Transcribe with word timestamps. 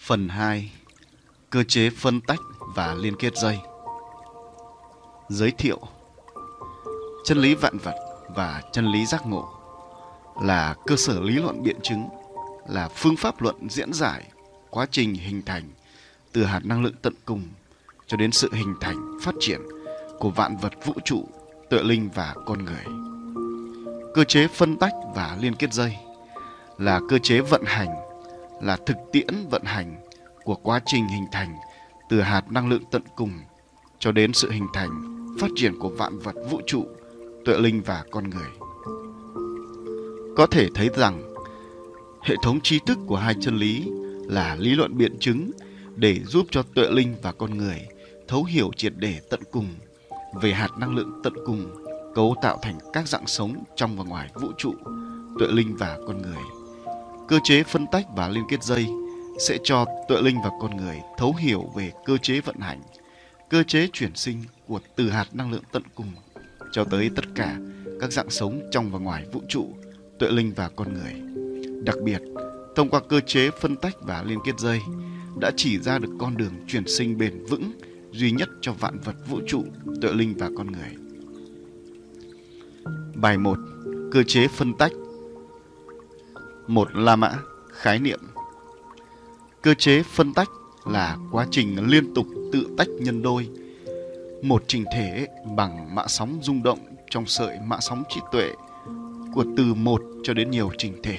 Phần 0.00 0.28
2 0.28 0.72
Cơ 1.50 1.62
chế 1.62 1.90
phân 1.90 2.20
tách 2.20 2.40
và 2.74 2.94
liên 2.94 3.16
kết 3.16 3.36
dây 3.36 3.58
Giới 5.28 5.50
thiệu 5.50 5.78
Chân 7.24 7.38
lý 7.38 7.54
vạn 7.54 7.78
vật 7.78 7.94
và 8.34 8.62
chân 8.72 8.86
lý 8.92 9.06
giác 9.06 9.26
ngộ 9.26 9.48
là 10.42 10.74
cơ 10.86 10.96
sở 10.96 11.20
lý 11.20 11.34
luận 11.34 11.62
biện 11.62 11.76
chứng, 11.82 12.08
là 12.68 12.88
phương 12.88 13.16
pháp 13.16 13.42
luận 13.42 13.56
diễn 13.70 13.92
giải 13.92 14.24
quá 14.70 14.86
trình 14.90 15.14
hình 15.14 15.42
thành 15.42 15.62
từ 16.32 16.44
hạt 16.44 16.60
năng 16.64 16.82
lượng 16.82 16.94
tận 17.02 17.14
cùng 17.24 17.42
cho 18.06 18.16
đến 18.16 18.32
sự 18.32 18.50
hình 18.52 18.74
thành, 18.80 19.18
phát 19.22 19.34
triển 19.40 19.60
của 20.18 20.30
vạn 20.30 20.56
vật 20.56 20.72
vũ 20.84 20.94
trụ, 21.04 21.28
tự 21.70 21.82
linh 21.82 22.10
và 22.14 22.34
con 22.46 22.64
người. 22.64 22.84
Cơ 24.14 24.24
chế 24.24 24.48
phân 24.48 24.76
tách 24.76 24.92
và 25.14 25.36
liên 25.40 25.54
kết 25.54 25.72
dây 25.72 25.96
là 26.78 27.00
cơ 27.08 27.18
chế 27.18 27.40
vận 27.40 27.62
hành 27.66 27.88
là 28.60 28.76
thực 28.86 28.96
tiễn 29.12 29.48
vận 29.50 29.62
hành 29.64 29.96
của 30.44 30.54
quá 30.54 30.80
trình 30.86 31.08
hình 31.08 31.26
thành 31.32 31.54
từ 32.08 32.20
hạt 32.20 32.52
năng 32.52 32.68
lượng 32.68 32.82
tận 32.90 33.02
cùng 33.16 33.32
cho 33.98 34.12
đến 34.12 34.32
sự 34.32 34.50
hình 34.50 34.66
thành, 34.72 34.90
phát 35.40 35.50
triển 35.56 35.78
của 35.78 35.88
vạn 35.88 36.18
vật 36.18 36.34
vũ 36.50 36.60
trụ, 36.66 36.86
tuệ 37.44 37.58
linh 37.58 37.82
và 37.82 38.04
con 38.10 38.30
người. 38.30 38.48
Có 40.36 40.46
thể 40.46 40.68
thấy 40.74 40.88
rằng 40.96 41.34
hệ 42.22 42.34
thống 42.42 42.60
tri 42.60 42.78
thức 42.86 42.98
của 43.06 43.16
hai 43.16 43.34
chân 43.40 43.56
lý 43.56 43.90
là 44.28 44.56
lý 44.58 44.74
luận 44.74 44.98
biện 44.98 45.16
chứng 45.20 45.50
để 45.96 46.20
giúp 46.24 46.46
cho 46.50 46.62
tuệ 46.74 46.90
linh 46.90 47.14
và 47.22 47.32
con 47.32 47.58
người 47.58 47.86
thấu 48.28 48.44
hiểu 48.44 48.70
triệt 48.76 48.92
để 48.96 49.20
tận 49.30 49.40
cùng 49.50 49.66
về 50.42 50.52
hạt 50.52 50.70
năng 50.78 50.94
lượng 50.94 51.20
tận 51.24 51.32
cùng 51.46 51.84
cấu 52.14 52.34
tạo 52.42 52.58
thành 52.62 52.78
các 52.92 53.08
dạng 53.08 53.26
sống 53.26 53.64
trong 53.76 53.96
và 53.96 54.04
ngoài 54.04 54.30
vũ 54.34 54.52
trụ, 54.58 54.74
tuệ 55.38 55.48
linh 55.48 55.76
và 55.76 55.98
con 56.06 56.22
người 56.22 56.59
cơ 57.30 57.38
chế 57.44 57.62
phân 57.62 57.86
tách 57.86 58.06
và 58.16 58.28
liên 58.28 58.44
kết 58.48 58.62
dây 58.62 58.86
sẽ 59.38 59.58
cho 59.64 59.86
tuệ 60.08 60.22
linh 60.22 60.36
và 60.44 60.50
con 60.60 60.76
người 60.76 61.00
thấu 61.18 61.34
hiểu 61.38 61.70
về 61.76 61.92
cơ 62.04 62.16
chế 62.18 62.40
vận 62.40 62.56
hành, 62.58 62.80
cơ 63.50 63.62
chế 63.62 63.88
chuyển 63.92 64.14
sinh 64.14 64.44
của 64.66 64.80
từ 64.96 65.10
hạt 65.10 65.26
năng 65.32 65.52
lượng 65.52 65.62
tận 65.72 65.82
cùng 65.94 66.12
cho 66.72 66.84
tới 66.84 67.10
tất 67.16 67.24
cả 67.34 67.56
các 68.00 68.12
dạng 68.12 68.30
sống 68.30 68.60
trong 68.70 68.90
và 68.90 68.98
ngoài 68.98 69.24
vũ 69.32 69.42
trụ, 69.48 69.68
tuệ 70.18 70.30
linh 70.30 70.52
và 70.56 70.68
con 70.76 70.94
người. 70.94 71.12
Đặc 71.84 71.96
biệt, 72.04 72.22
thông 72.76 72.90
qua 72.90 73.00
cơ 73.08 73.20
chế 73.20 73.50
phân 73.60 73.76
tách 73.76 73.94
và 74.00 74.22
liên 74.22 74.38
kết 74.44 74.58
dây 74.58 74.80
đã 75.40 75.50
chỉ 75.56 75.78
ra 75.78 75.98
được 75.98 76.10
con 76.18 76.36
đường 76.36 76.52
chuyển 76.68 76.86
sinh 76.86 77.18
bền 77.18 77.44
vững 77.48 77.72
duy 78.12 78.30
nhất 78.30 78.48
cho 78.60 78.72
vạn 78.72 78.98
vật 78.98 79.16
vũ 79.28 79.40
trụ, 79.46 79.64
tuệ 80.02 80.12
linh 80.12 80.34
và 80.38 80.50
con 80.56 80.66
người. 80.72 80.90
Bài 83.14 83.38
1. 83.38 83.58
Cơ 84.12 84.22
chế 84.22 84.48
phân 84.48 84.74
tách 84.74 84.92
một 86.70 86.88
La 86.94 87.16
Mã, 87.16 87.38
khái 87.72 87.98
niệm 87.98 88.20
Cơ 89.62 89.74
chế 89.74 90.02
phân 90.02 90.34
tách 90.34 90.48
là 90.86 91.16
quá 91.32 91.46
trình 91.50 91.90
liên 91.90 92.14
tục 92.14 92.26
tự 92.52 92.66
tách 92.78 92.88
nhân 92.88 93.22
đôi 93.22 93.48
một 94.42 94.64
trình 94.66 94.84
thể 94.94 95.26
bằng 95.56 95.94
mã 95.94 96.04
sóng 96.06 96.38
rung 96.42 96.62
động 96.62 96.78
trong 97.10 97.26
sợi 97.26 97.58
mã 97.64 97.76
sóng 97.80 98.02
trí 98.08 98.20
tuệ 98.32 98.52
của 99.34 99.44
từ 99.56 99.74
một 99.74 100.02
cho 100.22 100.34
đến 100.34 100.50
nhiều 100.50 100.70
trình 100.78 101.02
thể 101.02 101.18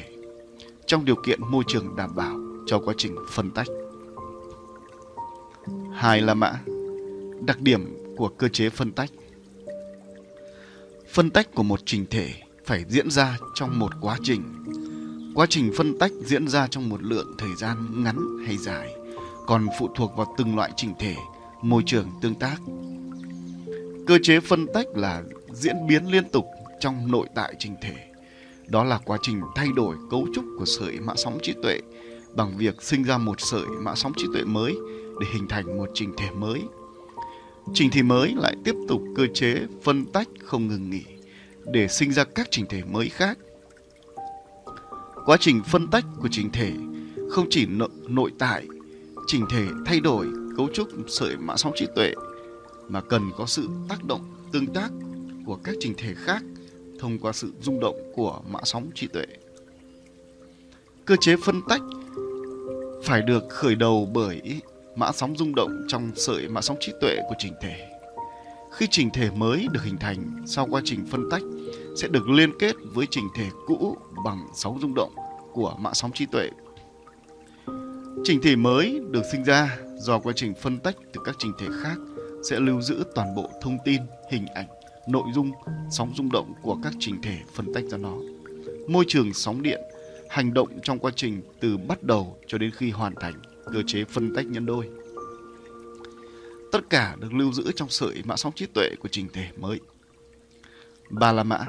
trong 0.86 1.06
điều 1.06 1.16
kiện 1.16 1.40
môi 1.52 1.64
trường 1.68 1.96
đảm 1.96 2.16
bảo 2.16 2.36
cho 2.68 2.80
quá 2.80 2.94
trình 2.98 3.16
phân 3.30 3.52
tách. 3.52 3.68
Hai 5.94 6.22
là 6.22 6.34
mã 6.34 6.54
đặc 7.46 7.62
điểm 7.62 7.98
của 8.18 8.28
cơ 8.28 8.48
chế 8.48 8.70
phân 8.70 8.92
tách. 8.92 9.10
Phân 11.14 11.30
tách 11.30 11.54
của 11.56 11.64
một 11.64 11.80
trình 11.86 12.06
thể 12.10 12.34
phải 12.66 12.86
diễn 12.90 13.12
ra 13.12 13.38
trong 13.56 13.80
một 13.80 13.92
quá 14.02 14.18
trình 14.24 14.44
Quá 15.36 15.46
trình 15.50 15.72
phân 15.78 15.98
tách 15.98 16.12
diễn 16.26 16.48
ra 16.48 16.68
trong 16.68 16.90
một 16.90 17.04
lượng 17.04 17.36
thời 17.38 17.56
gian 17.56 18.04
ngắn 18.04 18.38
hay 18.46 18.58
dài, 18.58 18.96
còn 19.48 19.68
phụ 19.80 19.90
thuộc 19.96 20.16
vào 20.18 20.36
từng 20.38 20.56
loại 20.56 20.72
trình 20.76 20.94
thể, 21.00 21.16
môi 21.62 21.84
trường 21.86 22.08
tương 22.22 22.36
tác. 22.36 22.58
Cơ 24.08 24.18
chế 24.24 24.40
phân 24.40 24.68
tách 24.74 24.88
là 24.96 25.24
diễn 25.54 25.76
biến 25.88 26.12
liên 26.12 26.30
tục 26.30 26.46
trong 26.80 27.12
nội 27.12 27.28
tại 27.36 27.54
trình 27.60 27.76
thể. 27.82 27.96
Đó 28.68 28.84
là 28.84 29.00
quá 29.06 29.18
trình 29.22 29.42
thay 29.56 29.68
đổi 29.76 29.96
cấu 30.12 30.28
trúc 30.34 30.46
của 30.60 30.66
sợi 30.66 31.00
mã 31.00 31.14
sóng 31.18 31.38
trí 31.44 31.54
tuệ 31.64 31.80
bằng 32.36 32.58
việc 32.58 32.82
sinh 32.82 33.04
ra 33.04 33.18
một 33.18 33.42
sợi 33.42 33.66
mã 33.80 33.96
sóng 33.96 34.14
trí 34.18 34.26
tuệ 34.34 34.44
mới 34.44 34.76
để 35.22 35.28
hình 35.34 35.48
thành 35.48 35.78
một 35.78 35.90
trình 35.94 36.14
thể 36.18 36.32
mới. 36.32 36.62
Trình 37.74 37.90
thể 37.92 38.02
mới 38.02 38.34
lại 38.38 38.56
tiếp 38.64 38.76
tục 38.88 39.02
cơ 39.16 39.28
chế 39.34 39.56
phân 39.84 40.06
tách 40.06 40.28
không 40.44 40.68
ngừng 40.68 40.90
nghỉ 40.90 41.04
để 41.66 41.88
sinh 41.88 42.12
ra 42.12 42.24
các 42.24 42.48
trình 42.52 42.66
thể 42.70 42.84
mới 42.84 43.10
khác 43.10 43.38
Quá 45.26 45.38
trình 45.40 45.62
phân 45.64 45.88
tách 45.88 46.06
của 46.20 46.28
trình 46.32 46.50
thể 46.54 46.74
không 47.30 47.46
chỉ 47.50 47.66
nội, 47.66 47.90
nội 48.08 48.32
tại, 48.40 48.66
trình 49.28 49.46
thể 49.50 49.66
thay 49.86 50.00
đổi 50.00 50.28
cấu 50.58 50.70
trúc 50.74 50.90
sợi 51.08 51.38
mã 51.38 51.58
sóng 51.58 51.74
trí 51.76 51.88
tuệ 51.96 52.14
mà 52.88 53.02
cần 53.02 53.32
có 53.38 53.46
sự 53.46 53.68
tác 53.90 54.04
động 54.04 54.22
tương 54.52 54.68
tác 54.68 54.90
của 55.46 55.58
các 55.64 55.76
trình 55.80 55.94
thể 55.98 56.14
khác 56.18 56.44
thông 57.00 57.20
qua 57.20 57.32
sự 57.32 57.52
rung 57.62 57.80
động 57.80 58.12
của 58.16 58.42
mã 58.50 58.60
sóng 58.64 58.90
trí 58.96 59.08
tuệ. 59.08 59.26
Cơ 61.06 61.16
chế 61.22 61.36
phân 61.46 61.62
tách 61.70 61.82
phải 63.04 63.22
được 63.22 63.44
khởi 63.50 63.76
đầu 63.76 64.10
bởi 64.14 64.42
mã 64.96 65.12
sóng 65.12 65.38
rung 65.38 65.56
động 65.56 65.86
trong 65.88 66.12
sợi 66.16 66.48
mã 66.48 66.62
sóng 66.62 66.78
trí 66.80 66.92
tuệ 67.02 67.18
của 67.30 67.36
trình 67.40 67.54
thể. 67.62 67.90
Khi 68.72 68.88
trình 68.92 69.10
thể 69.14 69.30
mới 69.32 69.68
được 69.72 69.84
hình 69.84 69.98
thành 69.98 70.44
sau 70.46 70.68
quá 70.72 70.82
trình 70.86 71.06
phân 71.06 71.30
tách 71.30 71.42
sẽ 71.96 72.08
được 72.08 72.30
liên 72.30 72.58
kết 72.60 72.76
với 72.84 73.08
trình 73.12 73.28
thể 73.36 73.50
cũ 73.66 73.98
bằng 74.26 74.48
sóng 74.54 74.80
rung 74.82 74.94
động 74.96 75.16
của 75.54 75.76
mạng 75.80 75.94
sóng 75.94 76.12
trí 76.12 76.26
tuệ. 76.26 76.50
Trình 78.24 78.42
thể 78.42 78.56
mới 78.56 79.02
được 79.10 79.22
sinh 79.32 79.44
ra 79.44 79.78
do 79.98 80.20
quá 80.20 80.34
trình 80.36 80.54
phân 80.62 80.80
tách 80.80 80.96
từ 81.14 81.22
các 81.26 81.36
trình 81.40 81.52
thể 81.60 81.68
khác 81.84 81.98
sẽ 82.50 82.60
lưu 82.60 82.82
giữ 82.82 83.04
toàn 83.16 83.36
bộ 83.36 83.50
thông 83.62 83.78
tin, 83.86 84.02
hình 84.32 84.46
ảnh, 84.46 84.68
nội 85.08 85.24
dung, 85.34 85.52
sóng 85.92 86.14
rung 86.16 86.30
động 86.32 86.54
của 86.62 86.78
các 86.84 86.94
trình 87.00 87.22
thể 87.22 87.38
phân 87.54 87.74
tách 87.74 87.84
ra 87.84 87.98
nó. 87.98 88.14
Môi 88.88 89.06
trường 89.08 89.34
sóng 89.34 89.62
điện 89.62 89.82
hành 90.30 90.54
động 90.54 90.80
trong 90.84 91.00
quá 91.00 91.12
trình 91.16 91.42
từ 91.60 91.78
bắt 91.78 92.04
đầu 92.04 92.38
cho 92.48 92.58
đến 92.58 92.72
khi 92.72 92.92
hoàn 92.92 93.16
thành 93.16 93.34
cơ 93.74 93.84
chế 93.88 94.04
phân 94.04 94.36
tách 94.36 94.46
nhân 94.46 94.66
đôi. 94.66 94.90
Tất 96.72 96.90
cả 96.90 97.16
được 97.20 97.34
lưu 97.34 97.54
giữ 97.54 97.72
trong 97.76 97.90
sợi 97.90 98.22
mã 98.26 98.36
sóng 98.36 98.54
trí 98.56 98.66
tuệ 98.66 98.90
của 99.00 99.08
trình 99.12 99.28
thể 99.34 99.48
mới. 99.58 99.80
Ba 101.12 101.32
La 101.32 101.44
mã, 101.44 101.66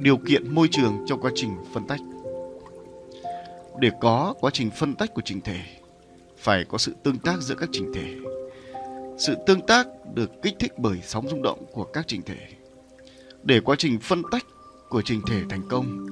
điều 0.00 0.16
kiện 0.16 0.54
môi 0.54 0.68
trường 0.70 1.04
trong 1.06 1.20
quá 1.20 1.30
trình 1.34 1.56
phân 1.72 1.86
tách. 1.86 2.00
Để 3.80 3.90
có 4.00 4.34
quá 4.40 4.50
trình 4.54 4.70
phân 4.70 4.94
tách 4.94 5.14
của 5.14 5.22
trình 5.24 5.40
thể, 5.40 5.60
phải 6.38 6.64
có 6.64 6.78
sự 6.78 6.94
tương 7.02 7.18
tác 7.18 7.40
giữa 7.40 7.54
các 7.54 7.68
trình 7.72 7.92
thể. 7.94 8.16
Sự 9.18 9.34
tương 9.46 9.66
tác 9.66 9.86
được 10.14 10.30
kích 10.42 10.54
thích 10.58 10.72
bởi 10.78 10.98
sóng 11.02 11.28
rung 11.28 11.42
động 11.42 11.66
của 11.72 11.84
các 11.84 12.04
trình 12.08 12.22
thể. 12.22 12.48
Để 13.42 13.60
quá 13.60 13.76
trình 13.78 13.98
phân 14.00 14.22
tách 14.30 14.44
của 14.88 15.02
trình 15.02 15.20
thể 15.26 15.42
thành 15.48 15.62
công, 15.68 16.06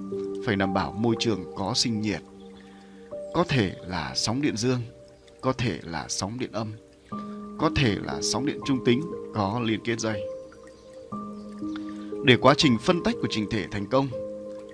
phải 0.47 0.57
đảm 0.57 0.75
bảo 0.75 0.93
môi 0.93 1.15
trường 1.19 1.45
có 1.57 1.75
sinh 1.75 2.01
nhiệt. 2.01 2.21
Có 3.35 3.45
thể 3.49 3.73
là 3.87 4.13
sóng 4.15 4.43
điện 4.43 4.57
dương, 4.57 4.81
có 5.41 5.53
thể 5.53 5.79
là 5.83 6.07
sóng 6.09 6.39
điện 6.39 6.53
âm, 6.53 6.73
có 7.59 7.71
thể 7.77 7.97
là 8.03 8.19
sóng 8.23 8.47
điện 8.47 8.59
trung 8.67 8.85
tính 8.85 9.03
có 9.35 9.61
liên 9.65 9.81
kết 9.85 10.01
dây. 10.01 10.23
Để 12.25 12.37
quá 12.37 12.55
trình 12.59 12.79
phân 12.79 13.03
tách 13.03 13.15
của 13.21 13.29
trình 13.31 13.47
thể 13.51 13.67
thành 13.71 13.87
công, 13.87 14.09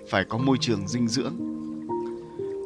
phải 0.07 0.25
có 0.29 0.37
môi 0.37 0.57
trường 0.61 0.87
dinh 0.87 1.07
dưỡng. 1.07 1.33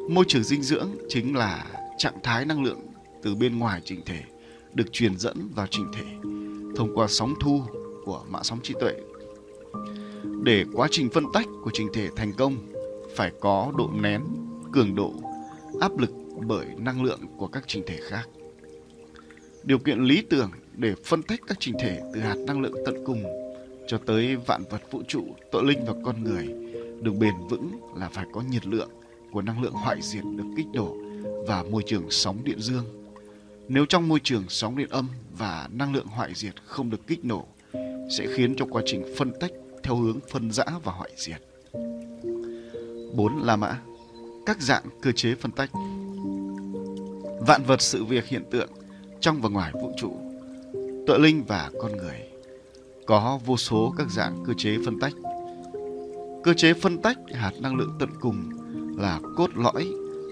Môi 0.08 0.24
trường 0.28 0.44
dinh 0.44 0.62
dưỡng 0.62 0.88
chính 1.08 1.36
là 1.36 1.66
trạng 1.98 2.18
thái 2.22 2.44
năng 2.44 2.64
lượng 2.64 2.80
từ 3.22 3.34
bên 3.34 3.58
ngoài 3.58 3.80
trình 3.84 4.00
thể 4.06 4.22
được 4.74 4.92
truyền 4.92 5.18
dẫn 5.18 5.48
vào 5.54 5.66
trình 5.70 5.86
thể 5.92 6.04
thông 6.76 6.94
qua 6.94 7.06
sóng 7.08 7.34
thu 7.40 7.62
của 8.04 8.24
mạng 8.28 8.44
sóng 8.44 8.58
trí 8.62 8.74
tuệ. 8.80 8.92
Để 10.42 10.64
quá 10.72 10.88
trình 10.90 11.10
phân 11.10 11.24
tách 11.32 11.46
của 11.64 11.70
trình 11.74 11.88
thể 11.92 12.08
thành 12.16 12.32
công, 12.32 12.56
phải 13.16 13.32
có 13.40 13.72
độ 13.76 13.90
nén, 14.00 14.20
cường 14.72 14.94
độ, 14.94 15.12
áp 15.80 15.98
lực 15.98 16.10
bởi 16.46 16.66
năng 16.78 17.02
lượng 17.02 17.20
của 17.36 17.46
các 17.46 17.64
trình 17.66 17.82
thể 17.86 17.98
khác. 18.08 18.28
Điều 19.62 19.78
kiện 19.78 20.04
lý 20.04 20.22
tưởng 20.30 20.50
để 20.76 20.94
phân 21.04 21.22
tách 21.22 21.40
các 21.46 21.56
trình 21.60 21.74
thể 21.80 22.00
từ 22.14 22.20
hạt 22.20 22.36
năng 22.46 22.60
lượng 22.60 22.74
tận 22.86 23.04
cùng 23.06 23.24
cho 23.88 23.98
tới 23.98 24.36
vạn 24.36 24.64
vật 24.70 24.82
vũ 24.90 25.02
trụ, 25.08 25.24
tội 25.52 25.64
linh 25.64 25.84
và 25.86 25.94
con 26.04 26.24
người 26.24 26.46
được 27.02 27.12
bền 27.18 27.34
vững 27.50 27.70
là 27.96 28.08
phải 28.08 28.26
có 28.32 28.42
nhiệt 28.50 28.66
lượng 28.66 28.90
của 29.32 29.42
năng 29.42 29.62
lượng 29.62 29.72
hoại 29.72 29.98
diệt 30.02 30.24
được 30.36 30.44
kích 30.56 30.66
nổ 30.72 30.96
và 31.46 31.62
môi 31.62 31.82
trường 31.86 32.10
sóng 32.10 32.44
điện 32.44 32.60
dương. 32.60 32.84
Nếu 33.68 33.86
trong 33.86 34.08
môi 34.08 34.20
trường 34.24 34.44
sóng 34.48 34.76
điện 34.76 34.88
âm 34.90 35.08
và 35.38 35.68
năng 35.72 35.94
lượng 35.94 36.06
hoại 36.06 36.34
diệt 36.34 36.54
không 36.64 36.90
được 36.90 37.06
kích 37.06 37.24
nổ 37.24 37.46
sẽ 38.18 38.26
khiến 38.34 38.56
cho 38.56 38.66
quá 38.70 38.82
trình 38.86 39.14
phân 39.16 39.32
tách 39.40 39.50
theo 39.82 39.96
hướng 39.96 40.20
phân 40.30 40.52
rã 40.52 40.64
và 40.84 40.92
hoại 40.92 41.10
diệt. 41.16 41.42
4. 43.14 43.42
La 43.42 43.56
mã 43.56 43.80
Các 44.46 44.60
dạng 44.60 44.84
cơ 45.02 45.12
chế 45.12 45.34
phân 45.34 45.50
tách 45.50 45.70
Vạn 47.46 47.62
vật 47.66 47.82
sự 47.82 48.04
việc 48.04 48.26
hiện 48.26 48.44
tượng 48.50 48.70
trong 49.20 49.40
và 49.40 49.48
ngoài 49.48 49.72
vũ 49.72 49.92
trụ, 49.96 50.16
tội 51.06 51.20
linh 51.20 51.44
và 51.44 51.70
con 51.80 51.96
người 51.96 52.28
có 53.08 53.38
vô 53.44 53.56
số 53.56 53.94
các 53.96 54.10
dạng 54.10 54.44
cơ 54.46 54.52
chế 54.56 54.78
phân 54.84 54.98
tách. 55.00 55.12
Cơ 56.44 56.54
chế 56.54 56.72
phân 56.72 57.02
tách 57.02 57.16
hạt 57.34 57.52
năng 57.60 57.76
lượng 57.76 57.96
tận 57.98 58.08
cùng 58.20 58.50
là 58.98 59.20
cốt 59.36 59.50
lõi, 59.54 59.88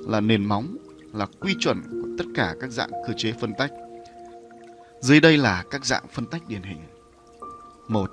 là 0.07 0.21
nền 0.21 0.45
móng, 0.45 0.77
là 1.13 1.27
quy 1.41 1.55
chuẩn 1.61 1.83
của 1.91 2.09
tất 2.19 2.25
cả 2.35 2.55
các 2.61 2.71
dạng 2.71 2.91
cơ 3.07 3.13
chế 3.17 3.33
phân 3.33 3.53
tách. 3.59 3.71
Dưới 5.01 5.21
đây 5.21 5.37
là 5.37 5.65
các 5.71 5.85
dạng 5.87 6.05
phân 6.13 6.27
tách 6.27 6.49
điển 6.49 6.63
hình. 6.63 6.79
1. 7.89 8.11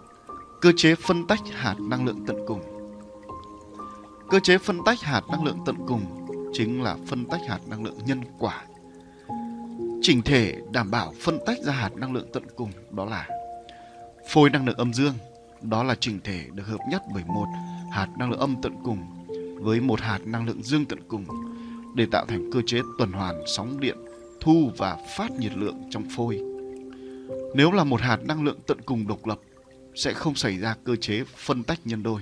Cơ 0.62 0.72
chế 0.76 0.96
phân 0.96 1.28
tách 1.28 1.42
hạt 1.52 1.76
năng 1.80 2.06
lượng 2.06 2.26
tận 2.28 2.38
cùng. 2.48 2.62
Cơ 4.30 4.40
chế 4.44 4.58
phân 4.58 4.84
tách 4.86 5.02
hạt 5.02 5.22
năng 5.32 5.44
lượng 5.44 5.58
tận 5.66 5.76
cùng 5.88 6.28
chính 6.54 6.84
là 6.84 6.98
phân 7.08 7.26
tách 7.26 7.42
hạt 7.50 7.60
năng 7.68 7.84
lượng 7.84 7.98
nhân 8.06 8.22
quả. 8.40 8.64
Chỉnh 10.02 10.22
thể 10.22 10.56
đảm 10.72 10.92
bảo 10.92 11.14
phân 11.22 11.40
tách 11.46 11.58
ra 11.64 11.74
hạt 11.74 11.96
năng 11.96 12.14
lượng 12.14 12.28
tận 12.34 12.44
cùng 12.56 12.72
đó 12.92 13.06
là 13.06 13.28
phôi 14.30 14.50
năng 14.50 14.66
lượng 14.66 14.78
âm 14.78 14.94
dương, 14.94 15.14
đó 15.62 15.84
là 15.84 15.96
chỉnh 15.96 16.20
thể 16.24 16.46
được 16.54 16.68
hợp 16.68 16.80
nhất 16.90 17.02
bởi 17.14 17.24
một 17.28 17.46
hạt 17.92 18.08
năng 18.18 18.32
lượng 18.32 18.40
âm 18.40 18.56
tận 18.62 18.74
cùng 18.84 19.00
với 19.62 19.80
một 19.80 20.02
hạt 20.02 20.20
năng 20.26 20.46
lượng 20.46 20.64
dương 20.64 20.86
tận 20.86 21.00
cùng 21.08 21.26
để 21.96 22.06
tạo 22.12 22.26
thành 22.26 22.52
cơ 22.52 22.62
chế 22.66 22.82
tuần 23.00 23.12
hoàn 23.12 23.44
sóng 23.48 23.80
điện 23.80 23.98
thu 24.40 24.72
và 24.78 24.98
phát 25.18 25.32
nhiệt 25.32 25.58
lượng 25.58 25.82
trong 25.90 26.04
phôi. 26.16 26.40
Nếu 27.56 27.72
là 27.72 27.84
một 27.84 28.02
hạt 28.02 28.18
năng 28.26 28.44
lượng 28.44 28.60
tận 28.68 28.78
cùng 28.86 29.08
độc 29.08 29.28
lập 29.28 29.40
sẽ 29.96 30.14
không 30.14 30.36
xảy 30.36 30.58
ra 30.58 30.76
cơ 30.84 30.96
chế 30.96 31.24
phân 31.38 31.64
tách 31.64 31.80
nhân 31.86 32.04
đôi. 32.04 32.22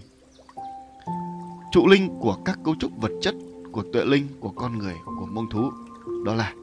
Trụ 1.71 1.87
linh 1.87 2.09
của 2.19 2.37
các 2.45 2.59
cấu 2.63 2.75
trúc 2.79 2.91
vật 2.97 3.11
chất 3.21 3.35
của 3.71 3.83
tuệ 3.93 4.05
linh 4.05 4.27
của 4.39 4.49
con 4.49 4.77
người 4.77 4.95
của 5.05 5.25
mông 5.25 5.49
thú 5.49 5.71
đó 6.25 6.33
là 6.33 6.53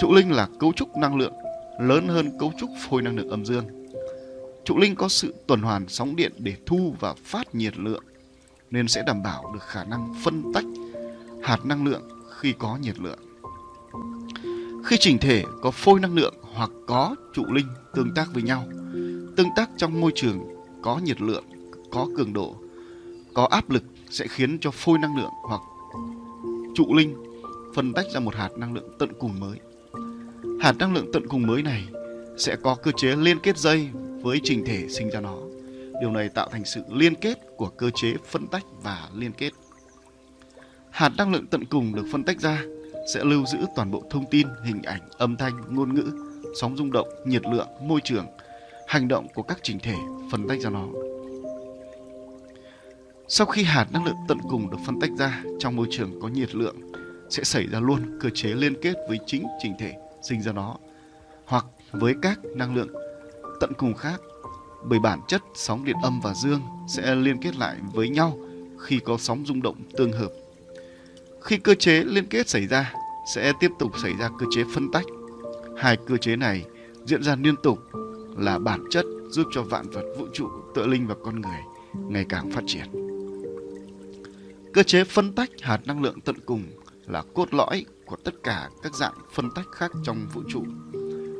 trụ 0.00 0.14
linh 0.14 0.32
là 0.32 0.48
cấu 0.58 0.72
trúc 0.72 0.96
năng 0.96 1.16
lượng 1.16 1.32
lớn 1.80 2.08
hơn 2.08 2.38
cấu 2.38 2.52
trúc 2.58 2.70
phôi 2.88 3.02
năng 3.02 3.16
lượng 3.16 3.30
âm 3.30 3.44
dương. 3.44 3.77
Trụ 4.68 4.78
linh 4.78 4.94
có 4.94 5.08
sự 5.08 5.34
tuần 5.46 5.62
hoàn 5.62 5.88
sóng 5.88 6.16
điện 6.16 6.32
để 6.38 6.56
thu 6.66 6.94
và 7.00 7.14
phát 7.24 7.54
nhiệt 7.54 7.78
lượng 7.78 8.04
nên 8.70 8.88
sẽ 8.88 9.02
đảm 9.06 9.22
bảo 9.22 9.50
được 9.54 9.62
khả 9.62 9.84
năng 9.84 10.14
phân 10.24 10.52
tách 10.54 10.64
hạt 11.42 11.66
năng 11.66 11.86
lượng 11.86 12.08
khi 12.38 12.54
có 12.58 12.76
nhiệt 12.76 12.98
lượng. 12.98 13.18
Khi 14.84 14.96
chỉnh 15.00 15.18
thể 15.18 15.44
có 15.62 15.70
phôi 15.70 16.00
năng 16.00 16.14
lượng 16.14 16.34
hoặc 16.54 16.70
có 16.86 17.16
trụ 17.34 17.44
linh 17.44 17.66
tương 17.94 18.14
tác 18.14 18.26
với 18.34 18.42
nhau, 18.42 18.64
tương 19.36 19.48
tác 19.56 19.70
trong 19.76 20.00
môi 20.00 20.12
trường 20.14 20.38
có 20.82 20.98
nhiệt 20.98 21.20
lượng, 21.20 21.44
có 21.90 22.06
cường 22.16 22.32
độ, 22.32 22.56
có 23.34 23.48
áp 23.50 23.70
lực 23.70 23.84
sẽ 24.10 24.26
khiến 24.28 24.58
cho 24.60 24.70
phôi 24.70 24.98
năng 24.98 25.16
lượng 25.16 25.32
hoặc 25.48 25.60
trụ 26.74 26.94
linh 26.94 27.16
phân 27.74 27.92
tách 27.92 28.06
ra 28.14 28.20
một 28.20 28.34
hạt 28.34 28.50
năng 28.56 28.74
lượng 28.74 28.88
tận 28.98 29.10
cùng 29.18 29.40
mới. 29.40 29.58
Hạt 30.60 30.76
năng 30.78 30.94
lượng 30.94 31.10
tận 31.12 31.28
cùng 31.28 31.46
mới 31.46 31.62
này 31.62 31.84
sẽ 32.38 32.56
có 32.62 32.74
cơ 32.74 32.90
chế 32.96 33.16
liên 33.16 33.38
kết 33.38 33.58
dây 33.58 33.90
với 34.22 34.40
trình 34.44 34.64
thể 34.66 34.88
sinh 34.88 35.10
ra 35.10 35.20
nó. 35.20 35.36
Điều 36.00 36.10
này 36.10 36.28
tạo 36.28 36.48
thành 36.48 36.64
sự 36.64 36.82
liên 36.88 37.14
kết 37.14 37.38
của 37.56 37.68
cơ 37.68 37.90
chế 37.94 38.14
phân 38.24 38.46
tách 38.46 38.64
và 38.82 39.08
liên 39.14 39.32
kết. 39.32 39.50
Hạt 40.90 41.12
năng 41.16 41.32
lượng 41.32 41.46
tận 41.46 41.64
cùng 41.64 41.94
được 41.94 42.04
phân 42.12 42.24
tách 42.24 42.40
ra 42.40 42.62
sẽ 43.14 43.24
lưu 43.24 43.46
giữ 43.46 43.58
toàn 43.76 43.90
bộ 43.90 44.02
thông 44.10 44.24
tin, 44.30 44.46
hình 44.64 44.82
ảnh, 44.82 45.00
âm 45.18 45.36
thanh, 45.36 45.74
ngôn 45.74 45.94
ngữ, 45.94 46.10
sóng 46.60 46.76
rung 46.76 46.92
động, 46.92 47.08
nhiệt 47.26 47.42
lượng, 47.52 47.68
môi 47.82 48.00
trường, 48.04 48.26
hành 48.86 49.08
động 49.08 49.26
của 49.34 49.42
các 49.42 49.58
trình 49.62 49.78
thể 49.78 49.94
phân 50.32 50.48
tách 50.48 50.60
ra 50.60 50.70
nó. 50.70 50.86
Sau 53.28 53.46
khi 53.46 53.62
hạt 53.62 53.86
năng 53.92 54.04
lượng 54.04 54.16
tận 54.28 54.38
cùng 54.50 54.70
được 54.70 54.78
phân 54.86 55.00
tách 55.00 55.10
ra 55.18 55.42
trong 55.58 55.76
môi 55.76 55.86
trường 55.90 56.20
có 56.20 56.28
nhiệt 56.28 56.54
lượng 56.54 56.76
sẽ 57.30 57.44
xảy 57.44 57.66
ra 57.66 57.80
luôn 57.80 58.18
cơ 58.20 58.30
chế 58.34 58.48
liên 58.48 58.82
kết 58.82 58.94
với 59.08 59.18
chính 59.26 59.46
trình 59.62 59.72
thể 59.78 59.92
sinh 60.22 60.42
ra 60.42 60.52
nó 60.52 60.76
hoặc 61.44 61.64
với 61.92 62.14
các 62.22 62.40
năng 62.56 62.74
lượng 62.74 62.88
tận 63.60 63.72
cùng 63.78 63.94
khác 63.94 64.20
bởi 64.84 64.98
bản 64.98 65.20
chất 65.28 65.42
sóng 65.54 65.84
điện 65.84 65.96
âm 66.02 66.20
và 66.20 66.34
dương 66.34 66.60
sẽ 66.88 67.14
liên 67.14 67.42
kết 67.42 67.56
lại 67.56 67.76
với 67.92 68.08
nhau 68.08 68.38
khi 68.80 69.00
có 69.04 69.18
sóng 69.18 69.46
rung 69.46 69.62
động 69.62 69.76
tương 69.96 70.12
hợp. 70.12 70.32
Khi 71.42 71.56
cơ 71.56 71.74
chế 71.74 72.04
liên 72.04 72.26
kết 72.26 72.48
xảy 72.48 72.66
ra 72.66 72.92
sẽ 73.34 73.52
tiếp 73.60 73.70
tục 73.78 73.92
xảy 74.02 74.12
ra 74.20 74.30
cơ 74.38 74.46
chế 74.50 74.64
phân 74.74 74.90
tách. 74.92 75.04
Hai 75.76 75.96
cơ 76.06 76.16
chế 76.16 76.36
này 76.36 76.64
diễn 77.04 77.22
ra 77.22 77.36
liên 77.36 77.54
tục 77.62 77.78
là 78.36 78.58
bản 78.58 78.84
chất 78.90 79.04
giúp 79.30 79.46
cho 79.52 79.62
vạn 79.62 79.90
vật 79.90 80.04
vũ 80.18 80.26
trụ, 80.32 80.48
tự 80.74 80.86
linh 80.86 81.06
và 81.06 81.14
con 81.24 81.40
người 81.40 81.60
ngày 82.08 82.26
càng 82.28 82.50
phát 82.50 82.64
triển. 82.66 82.84
Cơ 84.72 84.82
chế 84.82 85.04
phân 85.04 85.32
tách 85.32 85.50
hạt 85.60 85.80
năng 85.86 86.02
lượng 86.02 86.20
tận 86.20 86.36
cùng 86.46 86.62
là 87.06 87.22
cốt 87.34 87.54
lõi 87.54 87.84
của 88.06 88.16
tất 88.24 88.34
cả 88.42 88.70
các 88.82 88.94
dạng 88.94 89.14
phân 89.32 89.50
tách 89.50 89.66
khác 89.72 89.90
trong 90.04 90.26
vũ 90.34 90.42
trụ. 90.48 90.64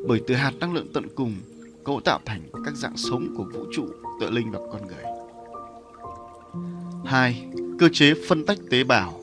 Bởi 0.08 0.22
từ 0.26 0.34
hạt 0.34 0.52
năng 0.60 0.74
lượng 0.74 0.92
tận 0.94 1.06
cùng 1.14 1.34
cấu 1.88 2.00
tạo 2.00 2.20
thành 2.24 2.42
các 2.64 2.74
dạng 2.74 2.96
sống 2.96 3.34
của 3.36 3.44
vũ 3.54 3.64
trụ, 3.72 3.86
tự 4.20 4.30
linh 4.30 4.50
và 4.50 4.58
con 4.72 4.86
người. 4.86 5.04
2. 7.04 7.44
Cơ 7.78 7.88
chế 7.92 8.14
phân 8.28 8.46
tách 8.46 8.58
tế 8.70 8.84
bào 8.84 9.20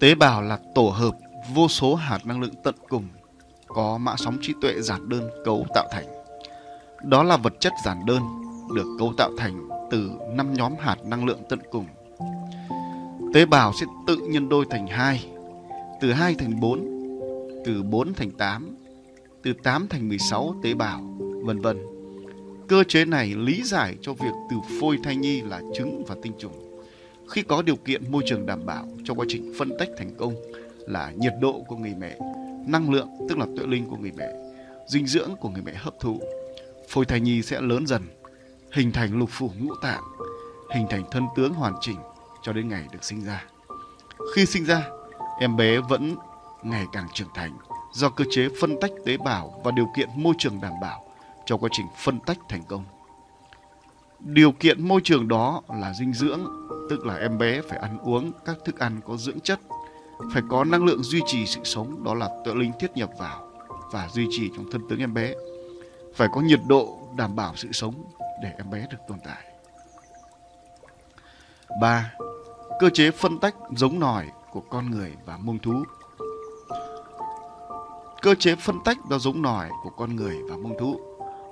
Tế 0.00 0.14
bào 0.14 0.42
là 0.42 0.58
tổ 0.74 0.88
hợp 0.88 1.16
vô 1.54 1.68
số 1.68 1.94
hạt 1.94 2.26
năng 2.26 2.40
lượng 2.40 2.54
tận 2.64 2.74
cùng 2.88 3.04
có 3.66 3.98
mã 3.98 4.16
sóng 4.16 4.38
trí 4.40 4.52
tuệ 4.60 4.80
giản 4.80 5.08
đơn 5.08 5.30
cấu 5.44 5.66
tạo 5.74 5.88
thành. 5.92 6.04
Đó 7.04 7.22
là 7.22 7.36
vật 7.36 7.54
chất 7.60 7.72
giản 7.84 8.06
đơn 8.06 8.22
được 8.74 8.96
cấu 8.98 9.12
tạo 9.16 9.30
thành 9.38 9.68
từ 9.90 10.10
5 10.34 10.54
nhóm 10.54 10.72
hạt 10.80 10.96
năng 11.04 11.24
lượng 11.24 11.40
tận 11.48 11.58
cùng. 11.70 11.86
Tế 13.34 13.46
bào 13.46 13.72
sẽ 13.80 13.86
tự 14.06 14.16
nhân 14.16 14.48
đôi 14.48 14.66
thành 14.70 14.86
2, 14.86 15.26
từ 16.00 16.12
2 16.12 16.34
thành 16.34 16.60
4, 16.60 16.80
từ 17.64 17.82
4 17.82 18.14
thành 18.14 18.30
8, 18.30 18.76
từ 19.42 19.52
8 19.62 19.88
thành 19.88 20.08
16 20.08 20.54
tế 20.62 20.74
bào, 20.74 21.00
vân 21.44 21.60
vân. 21.60 21.78
Cơ 22.68 22.84
chế 22.84 23.04
này 23.04 23.34
lý 23.36 23.62
giải 23.62 23.96
cho 24.00 24.12
việc 24.12 24.32
từ 24.50 24.56
phôi 24.80 24.98
thai 25.04 25.16
nhi 25.16 25.42
là 25.42 25.60
trứng 25.74 26.04
và 26.06 26.14
tinh 26.22 26.32
trùng. 26.38 26.82
Khi 27.30 27.42
có 27.42 27.62
điều 27.62 27.76
kiện 27.76 28.12
môi 28.12 28.22
trường 28.26 28.46
đảm 28.46 28.66
bảo 28.66 28.88
cho 29.04 29.14
quá 29.14 29.26
trình 29.28 29.54
phân 29.58 29.72
tách 29.78 29.88
thành 29.98 30.14
công 30.18 30.34
là 30.78 31.12
nhiệt 31.16 31.32
độ 31.40 31.64
của 31.68 31.76
người 31.76 31.94
mẹ, 31.98 32.18
năng 32.66 32.90
lượng 32.90 33.08
tức 33.28 33.38
là 33.38 33.46
tuệ 33.56 33.66
linh 33.66 33.86
của 33.90 33.96
người 33.96 34.12
mẹ, 34.16 34.28
dinh 34.88 35.06
dưỡng 35.06 35.30
của 35.40 35.48
người 35.48 35.62
mẹ 35.62 35.74
hấp 35.74 35.94
thụ, 36.00 36.20
phôi 36.88 37.04
thai 37.04 37.20
nhi 37.20 37.42
sẽ 37.42 37.60
lớn 37.60 37.86
dần, 37.86 38.02
hình 38.72 38.92
thành 38.92 39.18
lục 39.18 39.28
phủ 39.32 39.50
ngũ 39.58 39.74
tạng, 39.82 40.02
hình 40.74 40.86
thành 40.90 41.04
thân 41.10 41.24
tướng 41.36 41.54
hoàn 41.54 41.74
chỉnh 41.80 41.98
cho 42.42 42.52
đến 42.52 42.68
ngày 42.68 42.86
được 42.92 43.04
sinh 43.04 43.24
ra. 43.24 43.44
Khi 44.34 44.46
sinh 44.46 44.64
ra, 44.64 44.88
em 45.40 45.56
bé 45.56 45.80
vẫn 45.80 46.16
ngày 46.62 46.86
càng 46.92 47.08
trưởng 47.14 47.28
thành 47.34 47.52
do 47.92 48.08
cơ 48.08 48.24
chế 48.30 48.48
phân 48.60 48.80
tách 48.80 48.90
tế 49.04 49.16
bào 49.16 49.60
và 49.64 49.70
điều 49.70 49.86
kiện 49.96 50.08
môi 50.16 50.34
trường 50.38 50.60
đảm 50.60 50.72
bảo 50.82 51.03
cho 51.46 51.56
quá 51.56 51.68
trình 51.72 51.86
phân 51.96 52.20
tách 52.20 52.38
thành 52.48 52.62
công. 52.68 52.84
Điều 54.20 54.52
kiện 54.52 54.88
môi 54.88 55.00
trường 55.04 55.28
đó 55.28 55.62
là 55.68 55.92
dinh 55.94 56.12
dưỡng, 56.12 56.40
tức 56.90 57.06
là 57.06 57.16
em 57.16 57.38
bé 57.38 57.62
phải 57.62 57.78
ăn 57.78 57.98
uống 57.98 58.32
các 58.44 58.56
thức 58.64 58.78
ăn 58.78 59.00
có 59.06 59.16
dưỡng 59.16 59.40
chất, 59.40 59.60
phải 60.32 60.42
có 60.50 60.64
năng 60.64 60.84
lượng 60.84 61.02
duy 61.02 61.20
trì 61.26 61.46
sự 61.46 61.60
sống, 61.64 62.04
đó 62.04 62.14
là 62.14 62.28
tự 62.44 62.54
linh 62.54 62.72
thiết 62.80 62.96
nhập 62.96 63.10
vào 63.18 63.48
và 63.92 64.08
duy 64.08 64.26
trì 64.30 64.50
trong 64.56 64.70
thân 64.70 64.88
tướng 64.88 64.98
em 64.98 65.14
bé. 65.14 65.34
Phải 66.14 66.28
có 66.32 66.40
nhiệt 66.40 66.60
độ 66.66 66.98
đảm 67.16 67.36
bảo 67.36 67.52
sự 67.56 67.72
sống 67.72 67.94
để 68.42 68.52
em 68.58 68.70
bé 68.70 68.86
được 68.90 68.98
tồn 69.08 69.18
tại. 69.24 69.44
3. 71.80 72.12
Cơ 72.80 72.90
chế 72.90 73.10
phân 73.10 73.38
tách 73.38 73.54
giống 73.76 74.00
nòi 74.00 74.28
của 74.50 74.60
con 74.60 74.90
người 74.90 75.12
và 75.24 75.36
mông 75.36 75.58
thú 75.58 75.84
cơ 78.24 78.34
chế 78.34 78.56
phân 78.56 78.80
tách 78.84 78.98
và 79.04 79.18
giống 79.18 79.42
nòi 79.42 79.70
của 79.82 79.90
con 79.90 80.16
người 80.16 80.36
và 80.50 80.56
mông 80.56 80.78
thú 80.78 81.00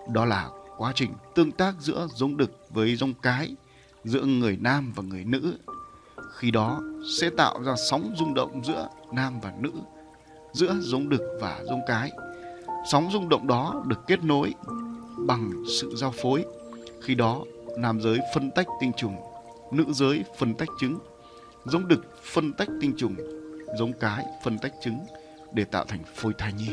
đó 0.08 0.24
là 0.24 0.50
quá 0.76 0.92
trình 0.94 1.12
tương 1.34 1.52
tác 1.52 1.74
giữa 1.80 2.06
giống 2.14 2.36
đực 2.36 2.50
với 2.70 2.96
giống 2.96 3.14
cái, 3.22 3.54
giữa 4.04 4.24
người 4.24 4.56
nam 4.60 4.92
và 4.96 5.02
người 5.02 5.24
nữ. 5.24 5.54
Khi 6.32 6.50
đó 6.50 6.80
sẽ 7.20 7.30
tạo 7.30 7.62
ra 7.62 7.74
sóng 7.90 8.14
rung 8.18 8.34
động 8.34 8.64
giữa 8.64 8.88
nam 9.12 9.40
và 9.40 9.52
nữ, 9.58 9.72
giữa 10.52 10.74
giống 10.80 11.08
đực 11.08 11.20
và 11.40 11.60
giống 11.64 11.80
cái. 11.86 12.10
Sóng 12.90 13.08
rung 13.12 13.28
động 13.28 13.46
đó 13.46 13.82
được 13.86 14.06
kết 14.06 14.24
nối 14.24 14.54
bằng 15.18 15.52
sự 15.80 15.94
giao 15.96 16.12
phối. 16.22 16.44
Khi 17.02 17.14
đó, 17.14 17.40
nam 17.78 18.00
giới 18.00 18.18
phân 18.34 18.50
tách 18.50 18.66
tinh 18.80 18.92
trùng, 18.96 19.16
nữ 19.72 19.84
giới 19.88 20.24
phân 20.38 20.54
tách 20.54 20.68
trứng. 20.80 20.98
Giống 21.64 21.88
đực 21.88 22.24
phân 22.24 22.52
tách 22.52 22.68
tinh 22.80 22.94
trùng, 22.96 23.16
giống 23.78 23.92
cái 23.92 24.24
phân 24.44 24.58
tách 24.58 24.72
trứng 24.82 24.98
để 25.52 25.64
tạo 25.64 25.84
thành 25.84 26.00
phôi 26.16 26.32
thai 26.38 26.52
nhi. 26.52 26.70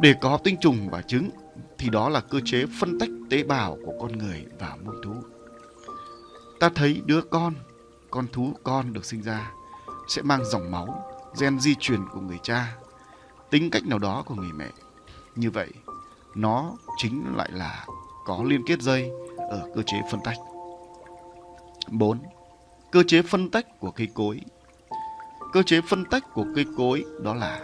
Để 0.00 0.14
có 0.20 0.38
tinh 0.44 0.56
trùng 0.60 0.88
và 0.90 1.02
trứng 1.02 1.30
thì 1.78 1.90
đó 1.90 2.08
là 2.08 2.20
cơ 2.20 2.40
chế 2.44 2.64
phân 2.80 2.98
tách 2.98 3.08
tế 3.30 3.42
bào 3.42 3.78
của 3.84 3.92
con 4.00 4.18
người 4.18 4.46
và 4.58 4.76
muôn 4.84 5.02
thú. 5.02 5.14
Ta 6.60 6.68
thấy 6.74 7.02
đứa 7.06 7.20
con, 7.20 7.54
con 8.10 8.26
thú 8.32 8.52
con 8.62 8.92
được 8.92 9.04
sinh 9.04 9.22
ra 9.22 9.52
sẽ 10.08 10.22
mang 10.22 10.44
dòng 10.44 10.70
máu, 10.70 11.12
gen 11.40 11.60
di 11.60 11.74
truyền 11.74 12.00
của 12.12 12.20
người 12.20 12.38
cha, 12.42 12.76
tính 13.50 13.70
cách 13.70 13.86
nào 13.86 13.98
đó 13.98 14.22
của 14.26 14.34
người 14.34 14.52
mẹ. 14.52 14.68
Như 15.36 15.50
vậy, 15.50 15.68
nó 16.34 16.72
chính 16.96 17.24
lại 17.36 17.48
là 17.52 17.86
có 18.24 18.42
liên 18.44 18.62
kết 18.66 18.82
dây 18.82 19.10
ở 19.36 19.70
cơ 19.74 19.82
chế 19.86 19.96
phân 20.10 20.20
tách. 20.24 20.36
4. 21.90 22.18
Cơ 22.92 23.02
chế 23.06 23.22
phân 23.22 23.50
tách 23.50 23.80
của 23.80 23.90
cây 23.90 24.08
cối 24.14 24.40
Cơ 25.52 25.62
chế 25.62 25.80
phân 25.80 26.04
tách 26.04 26.24
của 26.34 26.44
cây 26.54 26.66
cối 26.76 27.04
đó 27.22 27.34
là 27.34 27.60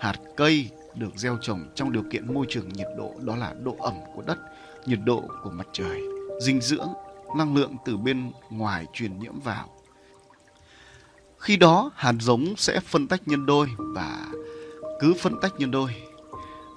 hạt 0.00 0.16
cây 0.36 0.70
được 0.94 1.16
gieo 1.16 1.38
trồng 1.42 1.70
trong 1.74 1.92
điều 1.92 2.02
kiện 2.10 2.34
môi 2.34 2.46
trường 2.48 2.68
nhiệt 2.68 2.88
độ 2.96 3.14
đó 3.18 3.36
là 3.36 3.54
độ 3.62 3.76
ẩm 3.80 3.94
của 4.14 4.22
đất, 4.22 4.38
nhiệt 4.86 4.98
độ 5.04 5.24
của 5.42 5.50
mặt 5.50 5.66
trời, 5.72 6.00
dinh 6.40 6.60
dưỡng, 6.60 6.88
năng 7.36 7.56
lượng 7.56 7.76
từ 7.84 7.96
bên 7.96 8.32
ngoài 8.50 8.86
truyền 8.92 9.18
nhiễm 9.18 9.40
vào. 9.40 9.68
Khi 11.38 11.56
đó 11.56 11.90
hạt 11.94 12.14
giống 12.20 12.56
sẽ 12.56 12.80
phân 12.80 13.08
tách 13.08 13.28
nhân 13.28 13.46
đôi 13.46 13.68
và 13.78 14.26
cứ 15.00 15.14
phân 15.14 15.40
tách 15.42 15.52
nhân 15.58 15.70
đôi 15.70 15.94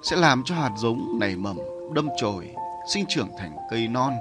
sẽ 0.02 0.16
làm 0.16 0.42
cho 0.44 0.54
hạt 0.54 0.70
giống 0.78 1.18
nảy 1.20 1.36
mầm, 1.36 1.56
đâm 1.94 2.08
chồi, 2.16 2.50
sinh 2.92 3.04
trưởng 3.08 3.28
thành 3.38 3.56
cây 3.70 3.88
non, 3.88 4.12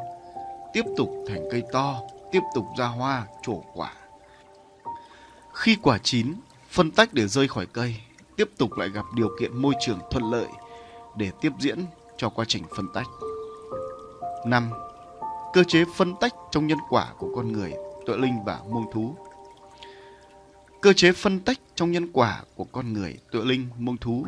tiếp 0.73 0.85
tục 0.97 1.09
thành 1.27 1.43
cây 1.51 1.63
to, 1.71 2.01
tiếp 2.31 2.41
tục 2.55 2.65
ra 2.77 2.85
hoa, 2.85 3.27
trổ 3.41 3.63
quả. 3.73 3.93
Khi 5.53 5.77
quả 5.81 5.97
chín, 5.97 6.35
phân 6.69 6.91
tách 6.91 7.13
để 7.13 7.27
rơi 7.27 7.47
khỏi 7.47 7.65
cây, 7.73 7.95
tiếp 8.37 8.49
tục 8.57 8.77
lại 8.77 8.89
gặp 8.89 9.05
điều 9.15 9.35
kiện 9.39 9.61
môi 9.61 9.73
trường 9.79 9.99
thuận 10.11 10.31
lợi 10.31 10.47
để 11.17 11.31
tiếp 11.41 11.51
diễn 11.59 11.85
cho 12.17 12.29
quá 12.29 12.45
trình 12.47 12.63
phân 12.75 12.87
tách. 12.93 13.07
5. 14.45 14.69
Cơ 15.53 15.63
chế 15.63 15.85
phân 15.95 16.15
tách 16.15 16.33
trong 16.51 16.67
nhân 16.67 16.77
quả 16.89 17.13
của 17.17 17.35
con 17.35 17.51
người, 17.51 17.73
tuệ 18.05 18.17
linh 18.17 18.43
và 18.45 18.59
môn 18.69 18.83
thú. 18.93 19.15
Cơ 20.81 20.93
chế 20.93 21.11
phân 21.11 21.39
tách 21.39 21.57
trong 21.75 21.91
nhân 21.91 22.11
quả 22.13 22.41
của 22.55 22.63
con 22.63 22.93
người, 22.93 23.17
tuệ 23.31 23.41
linh, 23.45 23.67
môn 23.77 23.97
thú 23.97 24.25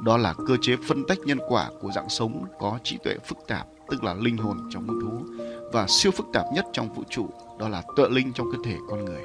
đó 0.00 0.16
là 0.16 0.34
cơ 0.46 0.56
chế 0.60 0.76
phân 0.88 1.04
tách 1.04 1.18
nhân 1.18 1.38
quả 1.48 1.70
của 1.80 1.90
dạng 1.94 2.08
sống 2.08 2.44
có 2.58 2.78
trí 2.84 2.98
tuệ 3.04 3.16
phức 3.26 3.38
tạp, 3.48 3.66
tức 3.88 4.04
là 4.04 4.14
linh 4.14 4.36
hồn 4.36 4.68
trong 4.70 4.86
môn 4.86 5.00
thú 5.00 5.26
và 5.72 5.86
siêu 5.88 6.12
phức 6.12 6.26
tạp 6.32 6.44
nhất 6.54 6.66
trong 6.72 6.94
vũ 6.94 7.02
trụ, 7.10 7.28
đó 7.58 7.68
là 7.68 7.82
tuệ 7.96 8.08
linh 8.10 8.32
trong 8.32 8.52
cơ 8.52 8.58
thể 8.64 8.76
con 8.88 9.04
người. 9.04 9.22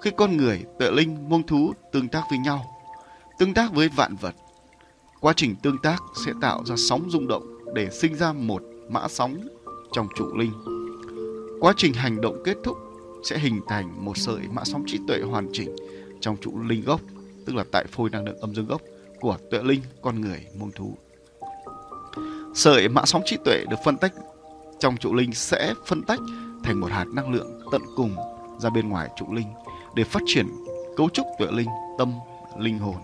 Khi 0.00 0.10
con 0.16 0.36
người, 0.36 0.64
tuệ 0.78 0.90
linh, 0.90 1.28
môn 1.28 1.42
thú 1.42 1.72
tương 1.92 2.08
tác 2.08 2.22
với 2.30 2.38
nhau, 2.38 2.77
tương 3.38 3.54
tác 3.54 3.72
với 3.72 3.88
vạn 3.88 4.16
vật, 4.16 4.34
quá 5.20 5.32
trình 5.36 5.54
tương 5.62 5.78
tác 5.78 6.02
sẽ 6.26 6.32
tạo 6.40 6.64
ra 6.64 6.74
sóng 6.78 7.10
rung 7.10 7.28
động 7.28 7.58
để 7.74 7.90
sinh 7.90 8.14
ra 8.14 8.32
một 8.32 8.62
mã 8.88 9.08
sóng 9.08 9.48
trong 9.92 10.08
trụ 10.16 10.36
linh. 10.36 10.52
Quá 11.60 11.72
trình 11.76 11.92
hành 11.92 12.20
động 12.20 12.42
kết 12.44 12.56
thúc 12.64 12.78
sẽ 13.24 13.38
hình 13.38 13.60
thành 13.68 14.04
một 14.04 14.16
sợi 14.16 14.40
mã 14.52 14.64
sóng 14.64 14.84
trí 14.86 14.98
tuệ 15.08 15.20
hoàn 15.20 15.48
chỉnh 15.52 15.76
trong 16.20 16.36
trụ 16.40 16.60
linh 16.62 16.84
gốc, 16.84 17.00
tức 17.46 17.56
là 17.56 17.64
tại 17.72 17.84
phôi 17.92 18.10
năng 18.10 18.24
lượng 18.24 18.40
âm 18.40 18.54
dương 18.54 18.66
gốc 18.66 18.82
của 19.20 19.36
tuệ 19.50 19.62
linh, 19.62 19.80
con 20.02 20.20
người, 20.20 20.46
môn 20.58 20.70
thú. 20.70 20.96
Sợi 22.54 22.88
mã 22.88 23.02
sóng 23.04 23.22
trí 23.24 23.36
tuệ 23.44 23.64
được 23.70 23.76
phân 23.84 23.96
tách 23.96 24.12
trong 24.78 24.96
trụ 24.96 25.14
linh 25.14 25.32
sẽ 25.32 25.74
phân 25.86 26.02
tách 26.02 26.20
thành 26.64 26.80
một 26.80 26.90
hạt 26.90 27.06
năng 27.14 27.32
lượng 27.32 27.60
tận 27.72 27.82
cùng 27.96 28.16
ra 28.58 28.70
bên 28.70 28.88
ngoài 28.88 29.08
trụ 29.16 29.32
linh 29.32 29.46
để 29.94 30.04
phát 30.04 30.22
triển 30.26 30.46
cấu 30.96 31.08
trúc 31.08 31.26
tuệ 31.38 31.48
linh, 31.50 31.68
tâm, 31.98 32.12
linh 32.58 32.78
hồn. 32.78 32.96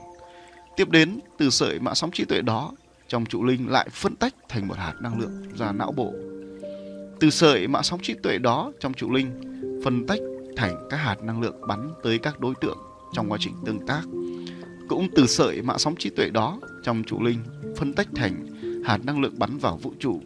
Tiếp 0.77 0.91
đến, 0.91 1.21
từ 1.39 1.51
sợi 1.51 1.79
mã 1.79 1.95
sóng 1.95 2.11
trí 2.11 2.25
tuệ 2.25 2.41
đó, 2.41 2.73
trong 3.09 3.27
trụ 3.27 3.45
linh 3.45 3.71
lại 3.71 3.89
phân 3.93 4.17
tách 4.17 4.35
thành 4.49 4.69
một 4.69 4.77
hạt 4.79 4.95
năng 5.01 5.21
lượng 5.21 5.43
ra 5.59 5.73
não 5.73 5.93
bộ. 5.93 6.13
Từ 7.21 7.31
sợi 7.31 7.69
mã 7.69 7.83
sóng 7.83 8.01
trí 8.03 8.15
tuệ 8.23 8.39
đó 8.39 8.73
trong 8.81 8.95
trụ 8.95 9.11
linh 9.11 9.31
phân 9.85 10.07
tách 10.07 10.19
thành 10.57 10.87
các 10.91 10.97
hạt 10.97 11.23
năng 11.23 11.41
lượng 11.41 11.61
bắn 11.69 11.91
tới 12.03 12.19
các 12.19 12.41
đối 12.41 12.55
tượng 12.61 12.79
trong 13.13 13.33
quá 13.33 13.39
trình 13.41 13.55
tương 13.67 13.87
tác 13.87 14.03
cũng 14.89 15.09
từ 15.15 15.27
sợi 15.27 15.63
mạng 15.63 15.79
sóng 15.79 15.95
trí 15.97 16.11
tuệ 16.11 16.31
đó 16.31 16.59
trong 16.83 17.05
trụ 17.05 17.23
linh 17.23 17.39
phân 17.77 17.95
tách 17.95 18.09
thành 18.15 18.47
hạt 18.85 18.99
năng 19.05 19.21
lượng 19.21 19.39
bắn 19.39 19.59
vào 19.59 19.77
vũ 19.77 19.93
trụ, 19.99 20.21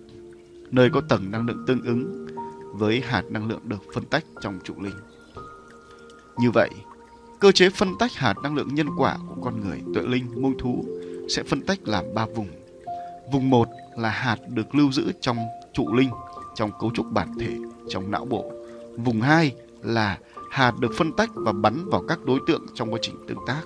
nơi 0.71 0.90
có 0.90 1.00
tầng 1.09 1.31
năng 1.31 1.47
lượng 1.47 1.64
tương 1.67 1.83
ứng 1.83 2.26
với 2.73 3.00
hạt 3.00 3.23
năng 3.31 3.49
lượng 3.49 3.61
được 3.64 3.83
phân 3.95 4.05
tách 4.05 4.25
trong 4.43 4.59
trụ 4.64 4.75
linh. 4.83 4.95
Như 6.38 6.50
vậy, 6.50 6.71
cơ 7.40 7.52
chế 7.52 7.71
phân 7.71 7.99
tách 7.99 8.12
hạt 8.14 8.35
năng 8.42 8.54
lượng 8.54 8.75
nhân 8.75 8.88
quả 8.99 9.16
của 9.28 9.42
con 9.42 9.61
người, 9.61 9.83
tuệ 9.95 10.02
linh, 10.02 10.42
môn 10.42 10.54
thú 10.59 10.85
sẽ 11.28 11.42
phân 11.42 11.62
tách 11.62 11.78
làm 11.85 12.04
ba 12.14 12.26
vùng. 12.26 12.49
Vùng 13.33 13.50
1 13.50 13.68
là 13.97 14.11
hạt 14.11 14.37
được 14.49 14.75
lưu 14.75 14.92
giữ 14.92 15.12
trong 15.21 15.38
trụ 15.73 15.95
linh, 15.95 16.11
trong 16.54 16.71
cấu 16.80 16.90
trúc 16.95 17.12
bản 17.12 17.28
thể, 17.40 17.57
trong 17.88 18.11
não 18.11 18.25
bộ. 18.25 18.52
Vùng 18.97 19.21
2 19.21 19.52
là 19.83 20.18
hạt 20.50 20.75
được 20.80 20.92
phân 20.97 21.12
tách 21.12 21.30
và 21.35 21.52
bắn 21.52 21.88
vào 21.88 22.02
các 22.09 22.25
đối 22.25 22.40
tượng 22.47 22.66
trong 22.75 22.92
quá 22.92 22.99
trình 23.02 23.14
tương 23.28 23.47
tác. 23.47 23.62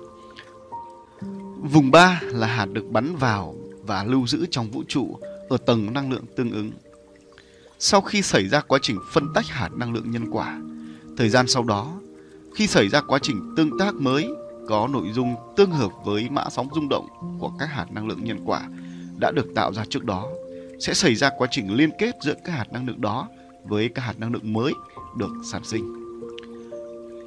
Vùng 1.57 1.91
3 1.91 2.21
là 2.23 2.47
hạt 2.47 2.65
được 2.65 2.85
bắn 2.91 3.15
vào 3.15 3.55
và 3.83 4.03
lưu 4.03 4.27
giữ 4.27 4.45
trong 4.51 4.71
vũ 4.71 4.83
trụ 4.87 5.17
ở 5.49 5.57
tầng 5.57 5.93
năng 5.93 6.11
lượng 6.11 6.25
tương 6.35 6.51
ứng. 6.51 6.71
Sau 7.79 8.01
khi 8.01 8.21
xảy 8.21 8.47
ra 8.47 8.61
quá 8.61 8.79
trình 8.81 8.97
phân 9.11 9.27
tách 9.33 9.45
hạt 9.45 9.69
năng 9.75 9.93
lượng 9.93 10.11
nhân 10.11 10.31
quả, 10.31 10.61
thời 11.17 11.29
gian 11.29 11.47
sau 11.47 11.63
đó, 11.63 11.99
khi 12.55 12.67
xảy 12.67 12.89
ra 12.89 13.01
quá 13.01 13.19
trình 13.21 13.53
tương 13.57 13.77
tác 13.79 13.95
mới 13.95 14.29
có 14.67 14.87
nội 14.87 15.11
dung 15.13 15.35
tương 15.55 15.71
hợp 15.71 15.91
với 16.05 16.29
mã 16.29 16.45
sóng 16.49 16.67
rung 16.75 16.89
động 16.89 17.07
của 17.39 17.51
các 17.59 17.65
hạt 17.65 17.85
năng 17.91 18.07
lượng 18.07 18.23
nhân 18.23 18.39
quả 18.45 18.69
đã 19.19 19.31
được 19.31 19.55
tạo 19.55 19.73
ra 19.73 19.85
trước 19.89 20.03
đó, 20.03 20.27
sẽ 20.79 20.93
xảy 20.93 21.15
ra 21.15 21.29
quá 21.37 21.47
trình 21.51 21.73
liên 21.73 21.89
kết 21.99 22.15
giữa 22.21 22.33
các 22.45 22.51
hạt 22.51 22.73
năng 22.73 22.87
lượng 22.87 23.01
đó 23.01 23.27
với 23.63 23.89
các 23.89 24.01
hạt 24.01 24.19
năng 24.19 24.33
lượng 24.33 24.53
mới 24.53 24.73
được 25.17 25.31
sản 25.51 25.63
sinh. 25.63 25.93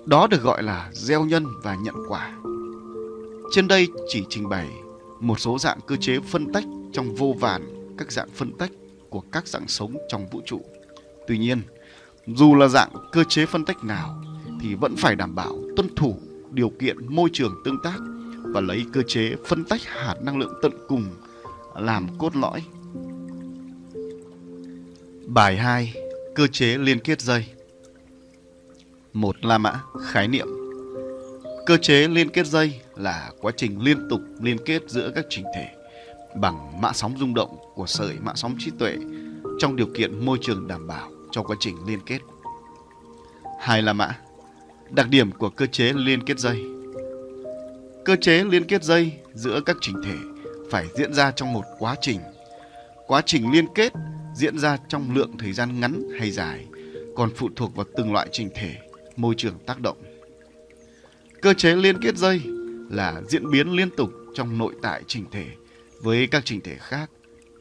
Đó 0.06 0.26
được 0.26 0.42
gọi 0.42 0.62
là 0.62 0.90
gieo 0.92 1.24
nhân 1.24 1.46
và 1.62 1.74
nhận 1.74 1.94
quả. 2.08 2.32
Trên 3.52 3.68
đây 3.68 3.88
chỉ 4.08 4.24
trình 4.28 4.48
bày 4.48 4.68
một 5.20 5.40
số 5.40 5.58
dạng 5.58 5.78
cơ 5.86 5.96
chế 5.96 6.18
phân 6.20 6.52
tách 6.52 6.64
trong 6.92 7.14
vô 7.14 7.34
vàn 7.40 7.94
các 7.98 8.12
dạng 8.12 8.28
phân 8.34 8.52
tách 8.58 8.70
của 9.10 9.22
các 9.32 9.48
dạng 9.48 9.68
sống 9.68 9.96
trong 10.08 10.26
vũ 10.30 10.40
trụ. 10.46 10.60
Tuy 11.28 11.38
nhiên, 11.38 11.60
dù 12.26 12.54
là 12.54 12.68
dạng 12.68 12.90
cơ 13.12 13.24
chế 13.24 13.46
phân 13.46 13.64
tách 13.64 13.84
nào 13.84 14.22
thì 14.60 14.74
vẫn 14.74 14.96
phải 14.96 15.16
đảm 15.16 15.34
bảo 15.34 15.58
tuân 15.76 15.94
thủ 15.96 16.18
điều 16.50 16.70
kiện 16.70 17.14
môi 17.14 17.30
trường 17.32 17.54
tương 17.64 17.82
tác 17.82 17.98
và 18.42 18.60
lấy 18.60 18.84
cơ 18.92 19.02
chế 19.02 19.36
phân 19.46 19.64
tách 19.64 19.82
hạt 19.84 20.14
năng 20.22 20.38
lượng 20.38 20.52
tận 20.62 20.72
cùng 20.88 21.04
làm 21.74 22.08
cốt 22.18 22.36
lõi. 22.36 22.62
Bài 25.26 25.56
2. 25.56 25.94
Cơ 26.34 26.46
chế 26.46 26.78
liên 26.78 26.98
kết 27.00 27.20
dây 27.20 27.46
một 29.12 29.44
La 29.44 29.58
Mã 29.58 29.80
Khái 30.02 30.28
niệm 30.28 30.46
Cơ 31.66 31.76
chế 31.76 32.08
liên 32.08 32.28
kết 32.28 32.46
dây 32.46 32.80
là 32.96 33.30
quá 33.40 33.52
trình 33.56 33.82
liên 33.82 34.08
tục 34.10 34.20
liên 34.40 34.56
kết 34.64 34.82
giữa 34.86 35.12
các 35.14 35.26
trình 35.30 35.44
thể 35.54 35.68
bằng 36.36 36.80
mã 36.80 36.92
sóng 36.92 37.14
rung 37.18 37.34
động 37.34 37.56
của 37.74 37.86
sợi 37.86 38.14
mã 38.20 38.32
sóng 38.34 38.56
trí 38.58 38.70
tuệ 38.78 38.96
trong 39.58 39.76
điều 39.76 39.86
kiện 39.94 40.26
môi 40.26 40.38
trường 40.42 40.68
đảm 40.68 40.86
bảo 40.86 41.10
cho 41.30 41.42
quá 41.42 41.56
trình 41.60 41.76
liên 41.86 42.00
kết. 42.06 42.18
Hai 43.60 43.82
là 43.82 43.92
mã. 43.92 44.18
Đặc 44.90 45.08
điểm 45.10 45.32
của 45.32 45.50
cơ 45.50 45.66
chế 45.66 45.92
liên 45.92 46.22
kết 46.22 46.38
dây. 46.38 46.62
Cơ 48.04 48.16
chế 48.16 48.44
liên 48.44 48.64
kết 48.64 48.84
dây 48.84 49.12
giữa 49.34 49.60
các 49.66 49.76
trình 49.80 49.96
thể 50.04 50.14
phải 50.70 50.86
diễn 50.94 51.14
ra 51.14 51.30
trong 51.30 51.52
một 51.52 51.64
quá 51.78 51.96
trình. 52.00 52.20
Quá 53.06 53.22
trình 53.26 53.50
liên 53.52 53.66
kết 53.74 53.92
diễn 54.34 54.58
ra 54.58 54.78
trong 54.88 55.14
lượng 55.14 55.38
thời 55.38 55.52
gian 55.52 55.80
ngắn 55.80 56.02
hay 56.18 56.30
dài, 56.30 56.66
còn 57.16 57.30
phụ 57.36 57.48
thuộc 57.56 57.76
vào 57.76 57.86
từng 57.96 58.12
loại 58.12 58.28
trình 58.32 58.50
thể, 58.54 58.74
môi 59.16 59.34
trường 59.38 59.58
tác 59.66 59.80
động. 59.80 59.96
Cơ 61.40 61.54
chế 61.54 61.76
liên 61.76 62.02
kết 62.02 62.16
dây 62.16 62.40
là 62.90 63.22
diễn 63.28 63.50
biến 63.50 63.70
liên 63.70 63.90
tục 63.96 64.10
trong 64.34 64.58
nội 64.58 64.74
tại 64.82 65.02
trình 65.06 65.24
thể 65.32 65.46
với 66.02 66.26
các 66.26 66.44
trình 66.44 66.60
thể 66.60 66.76
khác. 66.78 67.10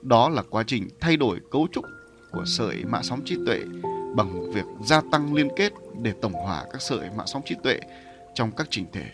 Đó 0.01 0.29
là 0.29 0.43
quá 0.49 0.63
trình 0.67 0.87
thay 0.99 1.17
đổi 1.17 1.39
cấu 1.51 1.67
trúc 1.71 1.85
của 2.31 2.43
sợi 2.45 2.83
mã 2.87 3.01
sóng 3.03 3.21
trí 3.25 3.37
tuệ 3.45 3.61
bằng 4.15 4.51
việc 4.51 4.65
gia 4.83 5.01
tăng 5.11 5.33
liên 5.33 5.47
kết 5.55 5.73
để 6.01 6.13
tổng 6.21 6.33
hòa 6.33 6.65
các 6.71 6.81
sợi 6.81 7.09
mạng 7.17 7.27
sóng 7.27 7.41
trí 7.45 7.55
tuệ 7.63 7.79
trong 8.33 8.51
các 8.51 8.67
trình 8.69 8.85
thể. 8.93 9.05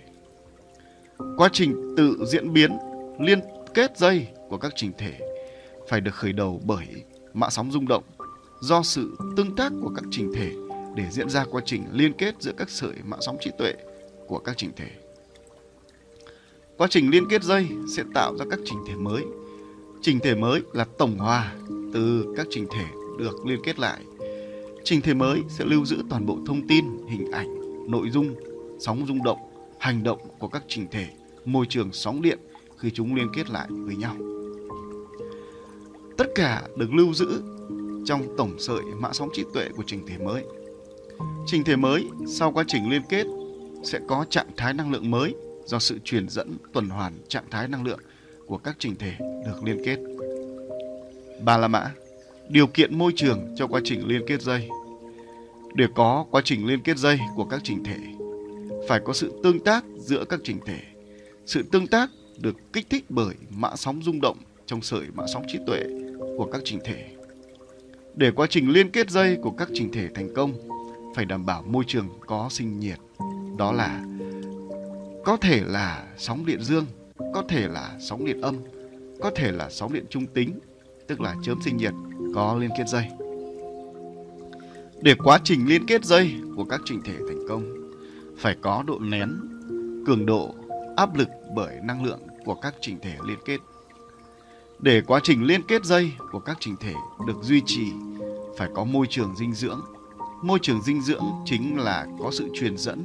Quá 1.37 1.49
trình 1.53 1.93
tự 1.97 2.25
diễn 2.25 2.53
biến, 2.53 2.77
liên 3.19 3.39
kết 3.73 3.97
dây 3.97 4.27
của 4.49 4.57
các 4.57 4.73
trình 4.75 4.91
thể 4.97 5.19
phải 5.89 6.01
được 6.01 6.15
khởi 6.15 6.33
đầu 6.33 6.61
bởi 6.65 6.87
mạng 7.33 7.51
sóng 7.51 7.71
rung 7.71 7.87
động 7.87 8.03
do 8.61 8.83
sự 8.83 9.17
tương 9.37 9.55
tác 9.55 9.71
của 9.81 9.91
các 9.95 10.03
trình 10.11 10.31
thể 10.35 10.51
để 10.95 11.03
diễn 11.11 11.29
ra 11.29 11.45
quá 11.51 11.61
trình 11.65 11.83
liên 11.91 12.13
kết 12.13 12.35
giữa 12.39 12.51
các 12.57 12.69
sợi 12.69 12.93
mạng 13.03 13.19
sóng 13.21 13.37
trí 13.41 13.51
tuệ 13.57 13.73
của 14.27 14.39
các 14.39 14.57
trình 14.57 14.71
thể. 14.75 14.89
Quá 16.77 16.87
trình 16.89 17.09
liên 17.09 17.29
kết 17.29 17.43
dây 17.43 17.67
sẽ 17.95 18.03
tạo 18.13 18.37
ra 18.37 18.45
các 18.49 18.59
trình 18.65 18.79
thể 18.87 18.95
mới. 18.95 19.23
Trình 20.01 20.19
thể 20.19 20.35
mới 20.35 20.61
là 20.73 20.85
tổng 20.97 21.17
hòa 21.17 21.55
từ 21.93 22.33
các 22.37 22.47
trình 22.49 22.67
thể 22.71 22.85
được 23.19 23.45
liên 23.45 23.59
kết 23.63 23.79
lại. 23.79 23.99
Trình 24.83 25.01
thể 25.01 25.13
mới 25.13 25.41
sẽ 25.49 25.65
lưu 25.65 25.85
giữ 25.85 26.03
toàn 26.09 26.25
bộ 26.25 26.37
thông 26.47 26.67
tin, 26.67 26.85
hình 27.09 27.31
ảnh, 27.31 27.47
nội 27.91 28.09
dung, 28.09 28.35
sóng 28.79 29.05
rung 29.07 29.23
động, 29.23 29.37
hành 29.79 30.03
động 30.03 30.19
của 30.39 30.47
các 30.47 30.63
trình 30.67 30.87
thể, 30.91 31.07
môi 31.45 31.65
trường 31.69 31.89
sóng 31.93 32.21
điện 32.21 32.39
khi 32.77 32.91
chúng 32.91 33.15
liên 33.15 33.27
kết 33.33 33.49
lại 33.49 33.67
với 33.69 33.95
nhau. 33.95 34.15
Tất 36.17 36.27
cả 36.35 36.61
được 36.77 36.93
lưu 36.93 37.13
giữ 37.13 37.41
trong 38.05 38.21
tổng 38.37 38.55
sợi 38.59 38.81
mã 38.99 39.13
sóng 39.13 39.29
trí 39.33 39.43
tuệ 39.53 39.69
của 39.75 39.83
trình 39.87 40.07
thể 40.07 40.17
mới. 40.17 40.43
Trình 41.45 41.63
thể 41.63 41.75
mới 41.75 42.07
sau 42.27 42.51
quá 42.51 42.63
trình 42.67 42.89
liên 42.89 43.01
kết 43.09 43.25
sẽ 43.83 43.99
có 44.07 44.25
trạng 44.29 44.47
thái 44.57 44.73
năng 44.73 44.91
lượng 44.91 45.11
mới 45.11 45.35
do 45.65 45.79
sự 45.79 45.99
truyền 46.03 46.29
dẫn 46.29 46.57
tuần 46.73 46.89
hoàn 46.89 47.13
trạng 47.27 47.45
thái 47.51 47.67
năng 47.67 47.83
lượng 47.83 47.99
của 48.45 48.57
các 48.57 48.75
trình 48.79 48.95
thể 48.95 49.13
được 49.19 49.63
liên 49.63 49.81
kết. 49.85 49.97
Ba 51.43 51.57
la 51.57 51.67
mã, 51.67 51.91
điều 52.51 52.67
kiện 52.67 52.97
môi 52.97 53.11
trường 53.15 53.55
cho 53.55 53.67
quá 53.67 53.81
trình 53.83 54.07
liên 54.07 54.21
kết 54.27 54.41
dây. 54.41 54.69
Để 55.73 55.87
có 55.95 56.25
quá 56.31 56.41
trình 56.45 56.65
liên 56.65 56.81
kết 56.81 56.97
dây 56.97 57.19
của 57.35 57.45
các 57.45 57.61
trình 57.63 57.83
thể, 57.83 57.97
phải 58.87 58.99
có 59.05 59.13
sự 59.13 59.39
tương 59.43 59.59
tác 59.59 59.85
giữa 59.97 60.25
các 60.29 60.39
trình 60.43 60.59
thể. 60.65 60.79
Sự 61.45 61.63
tương 61.71 61.87
tác 61.87 62.09
được 62.37 62.55
kích 62.73 62.89
thích 62.89 63.05
bởi 63.09 63.35
mã 63.49 63.75
sóng 63.75 64.01
rung 64.03 64.21
động 64.21 64.37
trong 64.65 64.81
sợi 64.81 65.01
mã 65.13 65.23
sóng 65.33 65.43
trí 65.47 65.59
tuệ 65.67 65.83
của 66.37 66.49
các 66.51 66.61
trình 66.65 66.79
thể. 66.83 67.09
Để 68.15 68.31
quá 68.31 68.47
trình 68.49 68.69
liên 68.69 68.91
kết 68.91 69.09
dây 69.09 69.37
của 69.41 69.51
các 69.51 69.69
trình 69.73 69.91
thể 69.91 70.07
thành 70.15 70.33
công, 70.35 70.53
phải 71.15 71.25
đảm 71.25 71.45
bảo 71.45 71.63
môi 71.67 71.83
trường 71.87 72.07
có 72.25 72.47
sinh 72.51 72.79
nhiệt 72.79 72.99
đó 73.57 73.71
là 73.71 74.05
có 75.25 75.37
thể 75.37 75.61
là 75.65 76.07
sóng 76.17 76.45
điện 76.45 76.61
dương 76.61 76.85
có 77.33 77.43
thể 77.49 77.67
là 77.67 77.97
sóng 77.99 78.25
điện 78.25 78.41
âm, 78.41 78.55
có 79.21 79.31
thể 79.35 79.51
là 79.51 79.69
sóng 79.69 79.93
điện 79.93 80.05
trung 80.09 80.25
tính, 80.27 80.59
tức 81.11 81.21
là 81.21 81.35
chớm 81.41 81.61
sinh 81.61 81.77
nhiệt 81.77 81.93
có 82.35 82.57
liên 82.59 82.69
kết 82.77 82.87
dây. 82.87 83.05
Để 85.01 85.15
quá 85.23 85.39
trình 85.43 85.67
liên 85.67 85.85
kết 85.85 86.05
dây 86.05 86.35
của 86.55 86.63
các 86.63 86.81
trình 86.85 87.01
thể 87.05 87.13
thành 87.13 87.47
công, 87.49 87.63
phải 88.37 88.55
có 88.61 88.83
độ 88.87 88.99
nén, 88.99 89.29
cường 90.05 90.25
độ, 90.25 90.55
áp 90.97 91.15
lực 91.17 91.27
bởi 91.55 91.75
năng 91.83 92.05
lượng 92.05 92.19
của 92.45 92.55
các 92.55 92.75
trình 92.81 92.97
thể 93.01 93.15
liên 93.27 93.37
kết. 93.45 93.57
Để 94.79 95.01
quá 95.01 95.19
trình 95.23 95.43
liên 95.43 95.61
kết 95.67 95.85
dây 95.85 96.11
của 96.31 96.39
các 96.39 96.57
trình 96.59 96.75
thể 96.79 96.93
được 97.27 97.37
duy 97.41 97.61
trì, 97.65 97.85
phải 98.57 98.69
có 98.73 98.83
môi 98.83 99.07
trường 99.09 99.35
dinh 99.35 99.53
dưỡng. 99.53 99.81
Môi 100.43 100.59
trường 100.61 100.81
dinh 100.81 101.01
dưỡng 101.01 101.23
chính 101.45 101.77
là 101.77 102.07
có 102.19 102.31
sự 102.31 102.49
truyền 102.53 102.77
dẫn, 102.77 103.03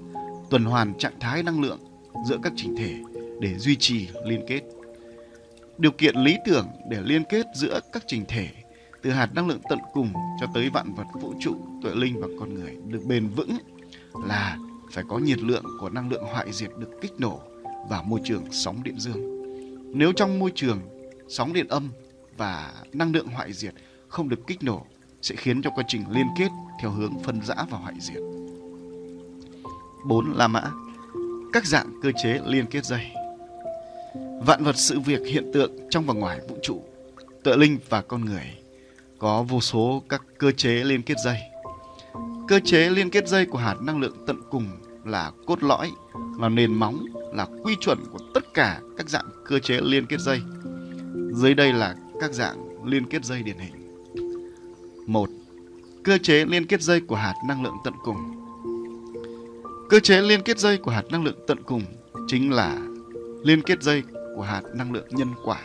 tuần 0.50 0.64
hoàn 0.64 0.98
trạng 0.98 1.20
thái 1.20 1.42
năng 1.42 1.60
lượng 1.60 1.78
giữa 2.28 2.38
các 2.42 2.52
trình 2.56 2.76
thể 2.76 2.94
để 3.40 3.58
duy 3.58 3.76
trì 3.76 4.08
liên 4.26 4.44
kết. 4.48 4.75
Điều 5.78 5.92
kiện 5.92 6.16
lý 6.16 6.36
tưởng 6.44 6.66
để 6.88 7.00
liên 7.04 7.24
kết 7.24 7.46
giữa 7.54 7.80
các 7.92 8.02
trình 8.06 8.24
thể 8.28 8.48
từ 9.02 9.10
hạt 9.10 9.34
năng 9.34 9.48
lượng 9.48 9.60
tận 9.68 9.78
cùng 9.92 10.12
cho 10.40 10.46
tới 10.54 10.70
vạn 10.70 10.94
vật 10.94 11.06
vũ 11.20 11.34
trụ, 11.40 11.56
tuệ 11.82 11.94
linh 11.94 12.20
và 12.20 12.28
con 12.40 12.54
người 12.54 12.76
được 12.86 13.00
bền 13.06 13.28
vững 13.28 13.56
là 14.26 14.56
phải 14.92 15.04
có 15.08 15.18
nhiệt 15.18 15.38
lượng 15.38 15.64
của 15.80 15.90
năng 15.90 16.10
lượng 16.10 16.24
hoại 16.24 16.52
diệt 16.52 16.70
được 16.78 16.90
kích 17.00 17.12
nổ 17.18 17.40
và 17.88 18.02
môi 18.02 18.20
trường 18.24 18.44
sóng 18.50 18.82
điện 18.82 18.98
dương. 18.98 19.36
Nếu 19.98 20.12
trong 20.12 20.38
môi 20.38 20.52
trường 20.54 20.80
sóng 21.28 21.52
điện 21.52 21.68
âm 21.68 21.88
và 22.36 22.72
năng 22.92 23.12
lượng 23.12 23.26
hoại 23.26 23.52
diệt 23.52 23.74
không 24.08 24.28
được 24.28 24.46
kích 24.46 24.62
nổ 24.62 24.86
sẽ 25.22 25.36
khiến 25.36 25.62
cho 25.62 25.70
quá 25.70 25.84
trình 25.88 26.04
liên 26.10 26.26
kết 26.38 26.48
theo 26.80 26.90
hướng 26.90 27.22
phân 27.24 27.40
rã 27.42 27.54
và 27.70 27.78
hoại 27.78 27.94
diệt. 28.00 28.22
4. 30.06 30.32
La 30.36 30.48
mã 30.48 30.62
Các 31.52 31.66
dạng 31.66 32.00
cơ 32.02 32.12
chế 32.22 32.40
liên 32.46 32.66
kết 32.66 32.84
dây 32.84 33.15
Vạn 34.40 34.64
vật 34.64 34.76
sự 34.76 35.00
việc 35.00 35.20
hiện 35.26 35.50
tượng 35.54 35.72
trong 35.90 36.06
và 36.06 36.14
ngoài 36.14 36.40
vũ 36.48 36.56
trụ, 36.62 36.84
tựa 37.42 37.56
linh 37.56 37.78
và 37.88 38.02
con 38.02 38.24
người 38.24 38.54
có 39.18 39.42
vô 39.42 39.60
số 39.60 40.02
các 40.08 40.22
cơ 40.38 40.52
chế 40.52 40.70
liên 40.70 41.02
kết 41.02 41.14
dây. 41.24 41.36
Cơ 42.48 42.60
chế 42.64 42.90
liên 42.90 43.10
kết 43.10 43.28
dây 43.28 43.46
của 43.46 43.58
hạt 43.58 43.76
năng 43.80 44.00
lượng 44.00 44.16
tận 44.26 44.40
cùng 44.50 44.66
là 45.04 45.32
cốt 45.46 45.62
lõi, 45.62 45.90
là 46.40 46.48
nền 46.48 46.74
móng, 46.74 47.06
là 47.34 47.46
quy 47.62 47.74
chuẩn 47.80 47.98
của 48.12 48.18
tất 48.34 48.54
cả 48.54 48.80
các 48.96 49.08
dạng 49.08 49.26
cơ 49.44 49.58
chế 49.58 49.80
liên 49.82 50.06
kết 50.06 50.20
dây. 50.20 50.40
Dưới 51.32 51.54
đây 51.54 51.72
là 51.72 51.96
các 52.20 52.32
dạng 52.32 52.84
liên 52.84 53.06
kết 53.06 53.24
dây 53.24 53.42
điển 53.42 53.58
hình. 53.58 53.72
một 55.06 55.30
Cơ 56.04 56.18
chế 56.18 56.44
liên 56.44 56.66
kết 56.66 56.82
dây 56.82 57.00
của 57.00 57.16
hạt 57.16 57.34
năng 57.48 57.62
lượng 57.62 57.76
tận 57.84 57.94
cùng. 58.04 58.16
Cơ 59.90 60.00
chế 60.00 60.20
liên 60.20 60.42
kết 60.42 60.58
dây 60.58 60.76
của 60.76 60.90
hạt 60.90 61.04
năng 61.10 61.24
lượng 61.24 61.38
tận 61.46 61.62
cùng 61.62 61.82
chính 62.28 62.52
là 62.52 62.78
liên 63.42 63.62
kết 63.62 63.82
dây 63.82 64.02
của 64.36 64.42
hạt 64.42 64.62
năng 64.74 64.92
lượng 64.92 65.08
nhân 65.10 65.28
quả. 65.44 65.60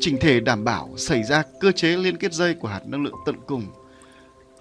Trình 0.00 0.16
thể 0.20 0.40
đảm 0.40 0.64
bảo 0.64 0.90
xảy 0.96 1.22
ra 1.22 1.42
cơ 1.60 1.72
chế 1.72 1.96
liên 1.96 2.16
kết 2.16 2.32
dây 2.32 2.54
của 2.54 2.68
hạt 2.68 2.82
năng 2.86 3.04
lượng 3.04 3.14
tận 3.26 3.36
cùng 3.46 3.64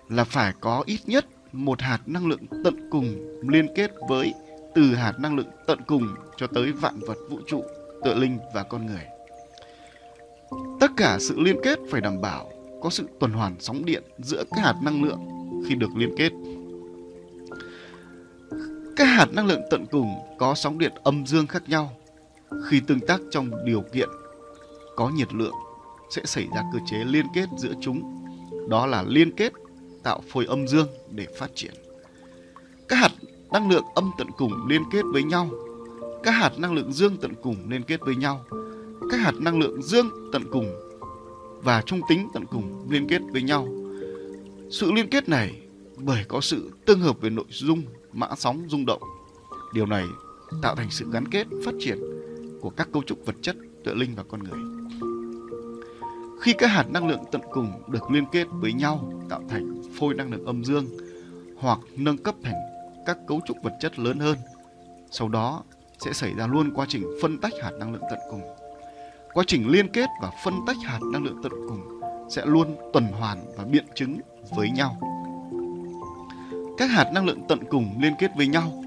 là 0.10 0.24
phải 0.24 0.54
có 0.60 0.84
ít 0.86 1.00
nhất 1.06 1.26
một 1.52 1.82
hạt 1.82 2.00
năng 2.06 2.28
lượng 2.28 2.46
tận 2.64 2.90
cùng 2.92 3.40
liên 3.50 3.68
kết 3.76 3.92
với 4.10 4.34
từ 4.76 4.96
hạt 4.96 5.20
năng 5.20 5.36
lượng 5.36 5.50
tận 5.68 5.80
cùng 5.88 6.08
cho 6.38 6.48
tới 6.48 6.72
vạn 6.72 7.00
vật 7.00 7.18
vũ 7.30 7.40
trụ, 7.48 7.64
tự 8.06 8.14
linh 8.14 8.38
và 8.54 8.64
con 8.64 8.86
người. 8.86 9.06
Tất 10.80 10.92
cả 10.98 11.18
sự 11.20 11.40
liên 11.40 11.56
kết 11.64 11.80
phải 11.92 12.02
đảm 12.02 12.22
bảo 12.22 12.52
có 12.82 12.90
sự 12.90 13.08
tuần 13.20 13.32
hoàn 13.32 13.56
sóng 13.60 13.86
điện 13.86 14.04
giữa 14.18 14.44
các 14.52 14.62
hạt 14.62 14.76
năng 14.84 15.04
lượng 15.04 15.20
khi 15.68 15.76
được 15.76 15.96
liên 15.96 16.16
kết. 16.18 16.32
Các 18.96 19.06
hạt 19.06 19.28
năng 19.32 19.48
lượng 19.48 19.62
tận 19.72 19.86
cùng 19.92 20.16
có 20.38 20.56
sóng 20.56 20.78
điện 20.78 20.92
âm 21.04 21.26
dương 21.26 21.48
khác 21.48 21.64
nhau. 21.70 21.92
Khi 22.68 22.80
tương 22.88 23.00
tác 23.00 23.22
trong 23.32 23.66
điều 23.66 23.82
kiện 23.94 24.10
có 24.96 25.10
nhiệt 25.10 25.34
lượng 25.34 25.54
sẽ 26.10 26.22
xảy 26.26 26.48
ra 26.56 26.64
cơ 26.74 26.80
chế 26.86 26.98
liên 26.98 27.26
kết 27.34 27.50
giữa 27.58 27.74
chúng. 27.82 28.26
Đó 28.70 28.86
là 28.86 29.04
liên 29.08 29.32
kết 29.32 29.54
tạo 30.04 30.24
phôi 30.30 30.46
âm 30.46 30.68
dương 30.68 30.88
để 31.12 31.28
phát 31.40 31.52
triển. 31.56 31.74
Các 32.88 32.96
hạt 32.96 33.12
năng 33.52 33.70
lượng 33.70 33.84
âm 33.96 34.12
tận 34.18 34.28
cùng 34.38 34.68
liên 34.68 34.84
kết 34.92 35.02
với 35.14 35.24
nhau. 35.24 35.50
Các 36.24 36.32
hạt 36.32 36.52
năng 36.58 36.74
lượng 36.74 36.94
dương 36.94 37.18
tận 37.18 37.34
cùng 37.44 37.56
liên 37.70 37.84
kết 37.84 38.00
với 38.02 38.16
nhau. 38.16 38.46
Các 39.12 39.18
hạt 39.18 39.34
năng 39.40 39.60
lượng 39.60 39.82
dương 39.82 40.10
tận 40.32 40.44
cùng 40.52 40.76
và 41.64 41.82
trung 41.82 42.02
tính 42.10 42.30
tận 42.34 42.46
cùng 42.46 42.88
liên 42.90 43.08
kết 43.10 43.22
với 43.32 43.42
nhau. 43.42 43.68
Sự 44.72 44.92
liên 44.92 45.10
kết 45.10 45.30
này 45.30 45.62
bởi 45.98 46.26
có 46.28 46.42
sự 46.42 46.72
tương 46.86 47.00
hợp 47.00 47.22
về 47.22 47.30
nội 47.30 47.46
dung, 47.50 47.84
mã 48.14 48.28
sóng 48.38 48.66
rung 48.70 48.86
động. 48.86 49.02
Điều 49.74 49.86
này 49.86 50.06
tạo 50.62 50.76
thành 50.76 50.88
sự 50.92 51.06
gắn 51.12 51.28
kết 51.28 51.48
phát 51.66 51.72
triển 51.80 52.13
của 52.64 52.70
các 52.70 52.88
cấu 52.94 53.04
trúc 53.04 53.26
vật 53.26 53.36
chất, 53.42 53.56
tựa 53.84 53.94
linh 53.94 54.16
và 54.16 54.24
con 54.24 54.44
người. 54.44 54.60
Khi 56.42 56.54
các 56.58 56.68
hạt 56.68 56.86
năng 56.90 57.08
lượng 57.08 57.24
tận 57.32 57.42
cùng 57.52 57.72
được 57.88 58.12
liên 58.12 58.26
kết 58.32 58.48
với 58.52 58.74
nhau 58.74 59.14
tạo 59.30 59.42
thành 59.50 59.82
phôi 60.00 60.14
năng 60.14 60.32
lượng 60.32 60.46
âm 60.46 60.64
dương 60.64 60.86
hoặc 61.58 61.80
nâng 61.98 62.18
cấp 62.18 62.36
thành 62.44 62.54
các 63.06 63.18
cấu 63.28 63.42
trúc 63.48 63.58
vật 63.64 63.74
chất 63.80 64.00
lớn 64.00 64.20
hơn, 64.20 64.38
sau 65.12 65.30
đó 65.30 65.64
sẽ 66.00 66.14
xảy 66.14 66.34
ra 66.34 66.48
luôn 66.48 66.72
quá 66.76 66.86
trình 66.90 67.04
phân 67.22 67.38
tách 67.38 67.54
hạt 67.62 67.72
năng 67.80 67.94
lượng 67.94 68.04
tận 68.10 68.20
cùng. 68.32 68.42
Quá 69.34 69.44
trình 69.48 69.68
liên 69.68 69.88
kết 69.88 70.10
và 70.22 70.32
phân 70.44 70.54
tách 70.68 70.78
hạt 70.84 71.00
năng 71.14 71.24
lượng 71.24 71.40
tận 71.44 71.52
cùng 71.70 72.02
sẽ 72.30 72.46
luôn 72.46 72.76
tuần 72.94 73.08
hoàn 73.08 73.38
và 73.58 73.64
biện 73.64 73.86
chứng 73.96 74.20
với 74.56 74.70
nhau. 74.72 74.98
Các 76.78 76.90
hạt 76.90 77.12
năng 77.14 77.26
lượng 77.26 77.42
tận 77.48 77.60
cùng 77.70 78.02
liên 78.02 78.14
kết 78.20 78.32
với 78.38 78.48
nhau 78.48 78.84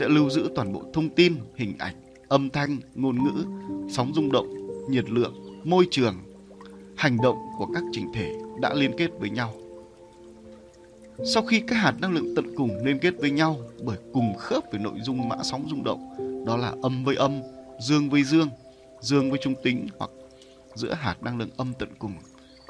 sẽ 0.00 0.08
lưu 0.08 0.30
giữ 0.30 0.50
toàn 0.54 0.72
bộ 0.72 0.82
thông 0.92 1.08
tin, 1.08 1.36
hình 1.54 1.74
ảnh, 1.78 1.94
âm 2.30 2.50
thanh, 2.50 2.78
ngôn 2.94 3.24
ngữ, 3.24 3.44
sóng 3.90 4.12
rung 4.14 4.32
động, 4.32 4.46
nhiệt 4.88 5.10
lượng, 5.10 5.60
môi 5.64 5.88
trường, 5.90 6.14
hành 6.96 7.16
động 7.22 7.36
của 7.58 7.66
các 7.74 7.82
trình 7.92 8.12
thể 8.14 8.34
đã 8.60 8.74
liên 8.74 8.92
kết 8.98 9.10
với 9.18 9.30
nhau. 9.30 9.52
Sau 11.34 11.42
khi 11.42 11.60
các 11.60 11.76
hạt 11.76 11.94
năng 12.00 12.12
lượng 12.12 12.34
tận 12.36 12.54
cùng 12.56 12.70
liên 12.84 12.98
kết 12.98 13.14
với 13.18 13.30
nhau 13.30 13.56
bởi 13.84 13.98
cùng 14.12 14.34
khớp 14.38 14.72
về 14.72 14.78
nội 14.78 14.94
dung 15.02 15.28
mã 15.28 15.36
sóng 15.42 15.66
rung 15.70 15.84
động, 15.84 16.16
đó 16.46 16.56
là 16.56 16.72
âm 16.82 17.04
với 17.04 17.16
âm, 17.16 17.40
dương 17.80 18.10
với 18.10 18.22
dương, 18.22 18.48
dương 19.00 19.30
với 19.30 19.40
trung 19.42 19.54
tính 19.62 19.86
hoặc 19.98 20.10
giữa 20.74 20.94
hạt 20.94 21.22
năng 21.22 21.38
lượng 21.38 21.50
âm 21.56 21.72
tận 21.78 21.88
cùng 21.98 22.12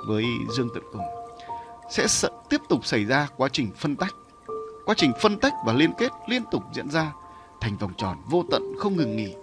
với 0.08 0.24
dương 0.56 0.68
tận 0.74 0.82
cùng 0.92 1.04
sẽ 1.90 2.06
tiếp 2.50 2.60
tục 2.68 2.86
xảy 2.86 3.04
ra 3.04 3.28
quá 3.36 3.48
trình 3.52 3.70
phân 3.76 3.96
tách. 3.96 4.14
Quá 4.86 4.94
trình 4.98 5.12
phân 5.20 5.38
tách 5.38 5.52
và 5.66 5.72
liên 5.72 5.90
kết 5.98 6.12
liên 6.28 6.42
tục 6.50 6.62
diễn 6.74 6.90
ra 6.90 7.12
thành 7.60 7.76
vòng 7.76 7.92
tròn 7.96 8.16
vô 8.30 8.44
tận 8.50 8.62
không 8.78 8.96
ngừng 8.96 9.16
nghỉ 9.16 9.34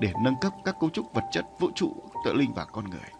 để 0.00 0.12
nâng 0.24 0.36
cấp 0.40 0.52
các 0.64 0.76
cấu 0.80 0.90
trúc 0.90 1.14
vật 1.14 1.24
chất 1.32 1.44
vũ 1.58 1.70
trụ, 1.74 1.94
tự 2.24 2.32
linh 2.32 2.54
và 2.54 2.64
con 2.64 2.90
người. 2.90 3.10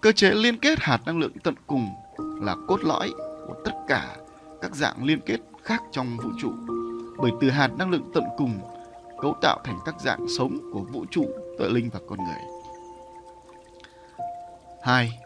Cơ 0.00 0.12
chế 0.12 0.30
liên 0.30 0.58
kết 0.58 0.78
hạt 0.80 1.00
năng 1.06 1.18
lượng 1.18 1.32
tận 1.44 1.54
cùng 1.66 1.88
là 2.18 2.56
cốt 2.68 2.80
lõi 2.84 3.10
của 3.18 3.54
tất 3.64 3.72
cả 3.88 4.16
các 4.62 4.74
dạng 4.74 5.04
liên 5.04 5.20
kết 5.26 5.38
khác 5.62 5.82
trong 5.92 6.16
vũ 6.16 6.30
trụ. 6.38 6.52
Bởi 7.18 7.32
từ 7.40 7.50
hạt 7.50 7.70
năng 7.78 7.90
lượng 7.90 8.10
tận 8.14 8.24
cùng 8.36 8.60
cấu 9.20 9.34
tạo 9.42 9.60
thành 9.64 9.78
các 9.84 10.00
dạng 10.00 10.26
sống 10.38 10.58
của 10.72 10.80
vũ 10.80 11.04
trụ, 11.10 11.30
tự 11.58 11.68
linh 11.68 11.90
và 11.92 12.00
con 12.08 12.18
người. 12.24 12.60
2. 14.82 15.18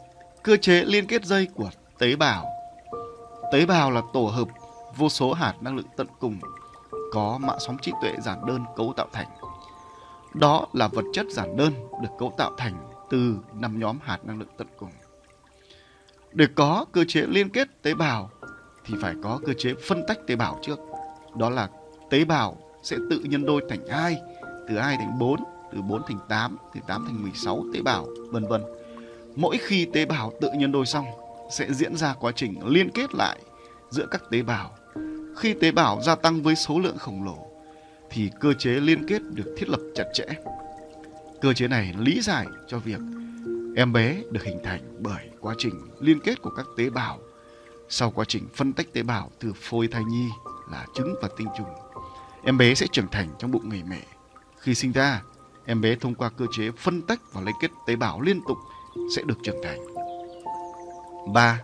Cơ 0.43 0.57
chế 0.57 0.85
liên 0.85 1.07
kết 1.07 1.25
dây 1.25 1.49
của 1.55 1.71
tế 1.99 2.17
bào 2.17 2.47
Tế 3.53 3.67
bào 3.67 3.91
là 3.91 4.03
tổ 4.13 4.27
hợp 4.27 4.49
vô 4.97 5.09
số 5.09 5.33
hạt 5.33 5.55
năng 5.61 5.77
lượng 5.77 5.87
tận 5.97 6.07
cùng 6.21 6.39
có 7.13 7.39
mã 7.41 7.57
sóng 7.59 7.77
trí 7.83 7.93
tuệ 8.03 8.13
giản 8.23 8.47
đơn 8.47 8.65
cấu 8.77 8.93
tạo 8.97 9.07
thành. 9.13 9.27
Đó 10.35 10.66
là 10.73 10.88
vật 10.88 11.05
chất 11.12 11.27
giản 11.31 11.57
đơn 11.57 11.73
được 12.03 12.09
cấu 12.18 12.35
tạo 12.37 12.53
thành 12.59 12.75
từ 13.11 13.37
năm 13.55 13.79
nhóm 13.79 13.99
hạt 14.03 14.18
năng 14.25 14.38
lượng 14.38 14.49
tận 14.57 14.66
cùng. 14.77 14.90
Để 16.33 16.47
có 16.55 16.85
cơ 16.92 17.05
chế 17.09 17.20
liên 17.20 17.49
kết 17.49 17.83
tế 17.83 17.94
bào 17.94 18.31
thì 18.85 18.94
phải 19.01 19.14
có 19.23 19.40
cơ 19.47 19.53
chế 19.59 19.75
phân 19.88 20.03
tách 20.09 20.18
tế 20.27 20.37
bào 20.37 20.59
trước. 20.62 20.79
Đó 21.38 21.51
là 21.51 21.68
tế 22.11 22.25
bào 22.25 22.57
sẽ 22.83 22.97
tự 23.11 23.18
nhân 23.18 23.47
đôi 23.47 23.62
thành 23.68 23.88
2, 23.90 24.16
từ 24.68 24.79
2 24.79 24.97
thành 24.97 25.18
4, 25.18 25.44
từ 25.73 25.83
4 25.83 26.03
thành 26.09 26.18
8, 26.29 26.57
từ 26.75 26.81
8 26.87 27.05
thành 27.07 27.23
16 27.23 27.64
tế 27.75 27.81
bào, 27.83 28.07
vân 28.31 28.47
vân. 28.47 28.62
Mỗi 29.37 29.59
khi 29.61 29.85
tế 29.92 30.05
bào 30.07 30.33
tự 30.40 30.51
nhân 30.57 30.73
đôi 30.73 30.87
xong 30.87 31.07
sẽ 31.51 31.73
diễn 31.73 31.97
ra 31.97 32.14
quá 32.20 32.33
trình 32.37 32.66
liên 32.66 32.90
kết 32.90 33.14
lại 33.14 33.38
giữa 33.90 34.07
các 34.11 34.23
tế 34.31 34.42
bào. 34.42 34.70
Khi 35.37 35.55
tế 35.55 35.73
bào 35.73 36.01
gia 36.03 36.14
tăng 36.14 36.42
với 36.42 36.57
số 36.57 36.79
lượng 36.79 36.99
khổng 36.99 37.25
lồ 37.25 37.54
thì 38.11 38.31
cơ 38.40 38.53
chế 38.53 38.71
liên 38.71 39.07
kết 39.07 39.23
được 39.31 39.55
thiết 39.57 39.69
lập 39.69 39.81
chặt 39.95 40.05
chẽ. 40.14 40.25
Cơ 41.40 41.53
chế 41.53 41.69
này 41.69 41.95
lý 41.99 42.21
giải 42.21 42.47
cho 42.69 42.79
việc 42.79 43.01
em 43.77 43.93
bé 43.93 44.23
được 44.31 44.45
hình 44.45 44.59
thành 44.64 44.81
bởi 45.01 45.29
quá 45.40 45.55
trình 45.59 45.75
liên 46.01 46.21
kết 46.21 46.43
của 46.43 46.51
các 46.51 46.67
tế 46.77 46.90
bào 46.90 47.19
sau 47.88 48.11
quá 48.11 48.25
trình 48.29 48.49
phân 48.55 48.73
tách 48.73 48.93
tế 48.93 49.03
bào 49.03 49.31
từ 49.40 49.53
phôi 49.57 49.88
thai 49.88 50.05
nhi 50.05 50.29
là 50.71 50.87
trứng 50.95 51.14
và 51.23 51.29
tinh 51.37 51.49
trùng. 51.59 51.69
Em 52.45 52.59
bé 52.59 52.75
sẽ 52.75 52.87
trưởng 52.93 53.09
thành 53.09 53.29
trong 53.38 53.51
bụng 53.51 53.69
người 53.69 53.83
mẹ. 53.88 54.03
Khi 54.59 54.75
sinh 54.75 54.93
ra, 54.93 55.23
em 55.67 55.81
bé 55.81 55.97
thông 55.97 56.14
qua 56.14 56.31
cơ 56.31 56.47
chế 56.53 56.71
phân 56.71 57.03
tách 57.03 57.21
và 57.33 57.40
liên 57.40 57.55
kết 57.61 57.71
tế 57.87 57.97
bào 57.97 58.21
liên 58.21 58.40
tục 58.49 58.59
sẽ 59.17 59.23
được 59.23 59.38
trưởng 59.43 59.62
thành. 59.64 59.79
3. 61.33 61.61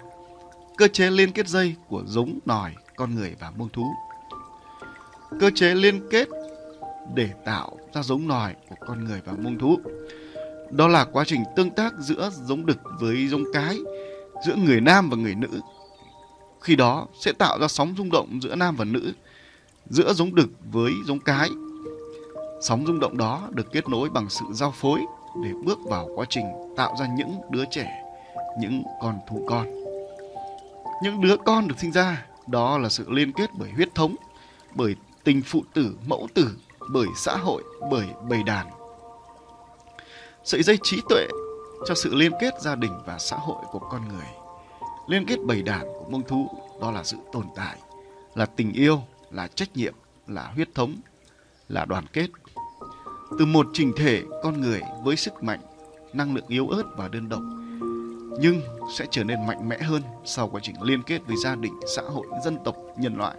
Cơ 0.76 0.88
chế 0.88 1.10
liên 1.10 1.32
kết 1.32 1.48
dây 1.48 1.76
của 1.88 2.02
giống 2.06 2.38
nòi, 2.46 2.74
con 2.96 3.14
người 3.14 3.36
và 3.40 3.50
muông 3.50 3.68
thú. 3.68 3.94
Cơ 5.38 5.50
chế 5.54 5.74
liên 5.74 6.08
kết 6.10 6.28
để 7.14 7.28
tạo 7.44 7.76
ra 7.94 8.02
giống 8.02 8.28
nòi 8.28 8.54
của 8.68 8.76
con 8.80 9.04
người 9.04 9.20
và 9.24 9.32
muông 9.32 9.58
thú. 9.58 9.76
Đó 10.70 10.88
là 10.88 11.04
quá 11.04 11.24
trình 11.26 11.44
tương 11.56 11.70
tác 11.70 11.94
giữa 11.98 12.30
giống 12.46 12.66
đực 12.66 12.78
với 13.00 13.28
giống 13.28 13.44
cái, 13.52 13.78
giữa 14.46 14.54
người 14.54 14.80
nam 14.80 15.10
và 15.10 15.16
người 15.16 15.34
nữ. 15.34 15.60
Khi 16.60 16.76
đó 16.76 17.06
sẽ 17.20 17.32
tạo 17.32 17.58
ra 17.60 17.68
sóng 17.68 17.94
rung 17.98 18.10
động 18.10 18.38
giữa 18.42 18.54
nam 18.54 18.76
và 18.76 18.84
nữ, 18.84 19.12
giữa 19.90 20.12
giống 20.12 20.34
đực 20.34 20.48
với 20.72 20.92
giống 21.06 21.20
cái. 21.20 21.48
Sóng 22.62 22.86
rung 22.86 23.00
động 23.00 23.18
đó 23.18 23.48
được 23.50 23.72
kết 23.72 23.88
nối 23.88 24.10
bằng 24.10 24.30
sự 24.30 24.44
giao 24.52 24.72
phối 24.76 25.00
để 25.44 25.50
bước 25.64 25.78
vào 25.84 26.08
quá 26.14 26.26
trình 26.28 26.44
tạo 26.76 26.96
ra 27.00 27.06
những 27.16 27.40
đứa 27.50 27.64
trẻ, 27.70 28.02
những 28.60 28.82
con 29.02 29.18
thú 29.28 29.46
con. 29.48 29.66
Những 31.02 31.20
đứa 31.20 31.36
con 31.36 31.68
được 31.68 31.74
sinh 31.78 31.92
ra 31.92 32.26
đó 32.46 32.78
là 32.78 32.88
sự 32.88 33.10
liên 33.10 33.32
kết 33.32 33.50
bởi 33.58 33.70
huyết 33.70 33.94
thống, 33.94 34.14
bởi 34.74 34.94
tình 35.24 35.42
phụ 35.42 35.64
tử, 35.74 35.96
mẫu 36.06 36.28
tử, 36.34 36.50
bởi 36.90 37.06
xã 37.16 37.36
hội, 37.36 37.62
bởi 37.90 38.06
bầy 38.28 38.42
đàn. 38.42 38.66
Sợi 40.44 40.62
dây 40.62 40.78
trí 40.82 41.00
tuệ 41.08 41.26
cho 41.86 41.94
sự 41.94 42.14
liên 42.14 42.32
kết 42.40 42.54
gia 42.60 42.74
đình 42.74 42.92
và 43.06 43.18
xã 43.18 43.36
hội 43.36 43.64
của 43.70 43.78
con 43.78 44.08
người. 44.08 44.26
Liên 45.06 45.26
kết 45.26 45.36
bầy 45.46 45.62
đàn 45.62 45.80
của 45.80 46.10
mông 46.10 46.22
thú 46.22 46.48
đó 46.80 46.90
là 46.90 47.04
sự 47.04 47.16
tồn 47.32 47.44
tại, 47.56 47.76
là 48.34 48.46
tình 48.46 48.72
yêu, 48.72 49.02
là 49.30 49.46
trách 49.46 49.76
nhiệm, 49.76 49.94
là 50.26 50.50
huyết 50.54 50.74
thống, 50.74 50.96
là 51.68 51.84
đoàn 51.84 52.04
kết. 52.12 52.26
Từ 53.38 53.46
một 53.46 53.66
trình 53.72 53.92
thể 53.96 54.22
con 54.42 54.60
người 54.60 54.82
với 55.02 55.16
sức 55.16 55.42
mạnh, 55.42 55.60
năng 56.12 56.34
lượng 56.34 56.48
yếu 56.48 56.68
ớt 56.68 56.82
và 56.96 57.08
đơn 57.08 57.28
độc, 57.28 57.42
nhưng 58.40 58.62
sẽ 58.94 59.06
trở 59.10 59.24
nên 59.24 59.46
mạnh 59.46 59.68
mẽ 59.68 59.78
hơn 59.78 60.02
sau 60.24 60.48
quá 60.48 60.60
trình 60.64 60.82
liên 60.82 61.02
kết 61.02 61.20
với 61.26 61.36
gia 61.36 61.54
đình, 61.54 61.80
xã 61.96 62.02
hội, 62.02 62.26
dân 62.44 62.58
tộc, 62.64 62.76
nhân 62.96 63.16
loại. 63.16 63.36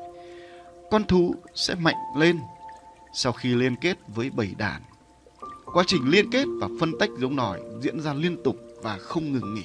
Con 0.92 1.04
thú 1.04 1.36
sẽ 1.56 1.76
mạnh 1.76 1.96
lên 2.18 2.40
sau 3.14 3.32
khi 3.32 3.56
liên 3.56 3.76
kết 3.76 3.98
với 4.16 4.30
bầy 4.30 4.56
đàn. 4.58 4.82
Quá 5.66 5.84
trình 5.88 6.10
liên 6.10 6.32
kết 6.32 6.46
và 6.60 6.68
phân 6.80 6.94
tách 7.00 7.10
giống 7.18 7.36
nòi 7.36 7.60
diễn 7.82 8.00
ra 8.00 8.14
liên 8.14 8.44
tục 8.44 8.56
và 8.82 8.98
không 8.98 9.32
ngừng 9.32 9.54
nghỉ. 9.54 9.64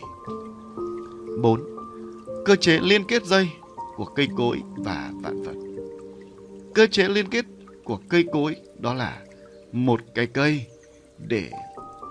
4. 1.42 1.60
Cơ 2.44 2.56
chế 2.56 2.78
liên 2.82 3.04
kết 3.04 3.24
dây 3.24 3.48
của 3.96 4.04
cây 4.04 4.28
cối 4.36 4.62
và 4.76 5.10
vạn 5.14 5.42
vật. 5.42 5.54
Cơ 6.74 6.86
chế 6.86 7.08
liên 7.08 7.28
kết 7.28 7.44
của 7.84 7.98
cây 8.08 8.24
cối 8.32 8.56
đó 8.78 8.94
là 8.94 9.20
một 9.72 10.00
cái 10.14 10.26
cây 10.26 10.66
để 11.18 11.50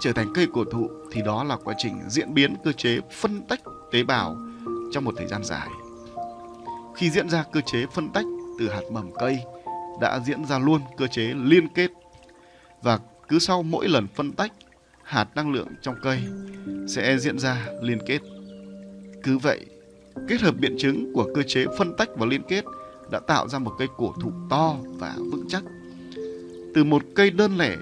trở 0.02 0.14
thành 0.14 0.34
cây 0.34 0.48
cổ 0.54 0.64
thụ, 0.64 0.90
thì 1.12 1.22
đó 1.22 1.44
là 1.44 1.58
quá 1.64 1.76
trình 1.78 2.00
diễn 2.10 2.34
biến 2.34 2.56
cơ 2.64 2.72
chế 2.72 3.00
phân 3.12 3.42
tách 3.48 3.62
tế 3.92 4.04
bào 4.04 4.38
trong 4.92 5.06
một 5.06 5.14
thời 5.18 5.28
gian 5.28 5.44
dài. 5.44 5.70
Khi 6.96 7.10
diễn 7.10 7.30
ra 7.30 7.44
cơ 7.52 7.62
chế 7.66 7.86
phân 7.94 8.10
tách 8.10 8.26
từ 8.60 8.70
hạt 8.70 8.84
mầm 8.92 9.12
cây 9.20 9.40
đã 10.02 10.20
diễn 10.26 10.46
ra 10.46 10.60
luôn 10.60 10.82
cơ 10.98 11.08
chế 11.08 11.34
liên 11.44 11.68
kết 11.68 11.92
và 12.82 13.00
cứ 13.28 13.40
sau 13.40 13.64
mỗi 13.64 13.88
lần 13.88 14.08
phân 14.16 14.32
tách 14.32 14.52
hạt 15.04 15.28
năng 15.36 15.52
lượng 15.52 15.68
trong 15.82 15.96
cây 16.04 16.20
sẽ 16.88 17.18
diễn 17.18 17.40
ra 17.40 17.68
liên 17.82 17.98
kết. 18.06 18.20
Cứ 19.24 19.38
vậy, 19.38 19.66
kết 20.28 20.42
hợp 20.42 20.56
biện 20.60 20.76
chứng 20.80 21.14
của 21.14 21.28
cơ 21.36 21.44
chế 21.44 21.66
phân 21.78 21.94
tách 21.98 22.10
và 22.16 22.26
liên 22.26 22.42
kết 22.48 22.66
đã 23.12 23.20
tạo 23.20 23.48
ra 23.48 23.60
một 23.60 23.76
cây 23.78 23.88
cổ 23.98 24.14
thụ 24.22 24.32
to 24.50 24.76
và 25.00 25.16
vững 25.32 25.46
chắc. 25.50 25.64
Từ 26.76 26.84
một 26.84 27.04
cây 27.16 27.30
đơn 27.30 27.58
lẻ 27.58 27.76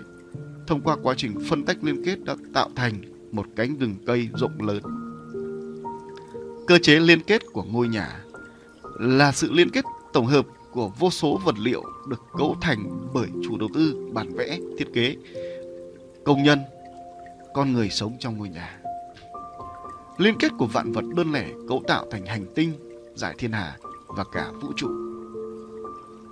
thông 0.68 0.82
qua 0.82 0.98
quá 1.04 1.14
trình 1.18 1.36
phân 1.50 1.64
tách 1.66 1.84
liên 1.84 2.06
kết 2.06 2.24
đã 2.24 2.36
tạo 2.54 2.70
thành 2.76 2.94
một 3.32 3.46
cánh 3.56 3.76
rừng 3.78 3.96
cây 4.08 4.30
rộng 4.34 4.62
lớn. 4.62 4.82
Cơ 6.68 6.78
chế 6.82 7.00
liên 7.00 7.20
kết 7.20 7.42
của 7.54 7.64
ngôi 7.64 7.88
nhà 7.88 8.20
là 9.00 9.32
sự 9.32 9.52
liên 9.52 9.70
kết 9.70 9.86
tổng 10.14 10.26
hợp 10.26 10.46
của 10.74 10.92
vô 11.00 11.10
số 11.10 11.40
vật 11.46 11.56
liệu 11.60 11.84
được 12.08 12.22
cấu 12.38 12.56
thành 12.62 13.10
bởi 13.14 13.28
chủ 13.44 13.58
đầu 13.58 13.70
tư, 13.74 14.10
bản 14.14 14.34
vẽ, 14.36 14.60
thiết 14.78 14.94
kế, 14.94 15.16
công 16.24 16.44
nhân, 16.44 16.60
con 17.54 17.74
người 17.74 17.90
sống 17.90 18.18
trong 18.20 18.38
ngôi 18.38 18.50
nhà. 18.50 18.80
Liên 20.18 20.36
kết 20.40 20.52
của 20.58 20.66
vạn 20.66 20.92
vật 20.92 21.04
đơn 21.16 21.32
lẻ 21.32 21.46
cấu 21.70 21.84
tạo 21.88 22.06
thành 22.12 22.26
hành 22.26 22.46
tinh, 22.56 22.74
giải 23.16 23.36
thiên 23.38 23.52
hà 23.52 23.78
và 24.08 24.24
cả 24.34 24.52
vũ 24.62 24.74
trụ. 24.76 24.88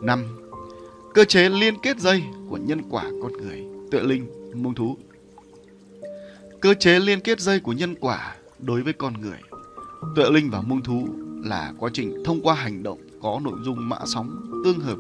5. 0.02 0.26
Cơ 1.14 1.26
chế 1.26 1.50
liên 1.50 1.74
kết 1.82 2.00
dây 2.00 2.24
của 2.50 2.58
nhân 2.58 2.82
quả 2.90 3.04
con 3.04 3.34
người 3.34 3.66
tựa 3.92 4.04
linh, 4.04 4.28
mông 4.64 4.76
thú. 4.76 4.98
Cơ 6.62 6.74
chế 6.74 7.00
liên 7.00 7.20
kết 7.20 7.40
dây 7.40 7.60
của 7.60 7.74
nhân 7.74 7.96
quả 8.00 8.36
đối 8.60 8.82
với 8.82 8.94
con 8.94 9.14
người, 9.22 9.40
tựa 10.16 10.30
linh 10.30 10.50
và 10.50 10.62
mông 10.62 10.84
thú 10.84 11.08
là 11.44 11.74
quá 11.80 11.90
trình 11.94 12.24
thông 12.26 12.42
qua 12.42 12.56
hành 12.56 12.84
động 12.84 13.11
có 13.22 13.40
nội 13.44 13.60
dung 13.64 13.90
mã 13.90 13.98
sóng 14.06 14.62
tương 14.66 14.80
hợp 14.80 14.98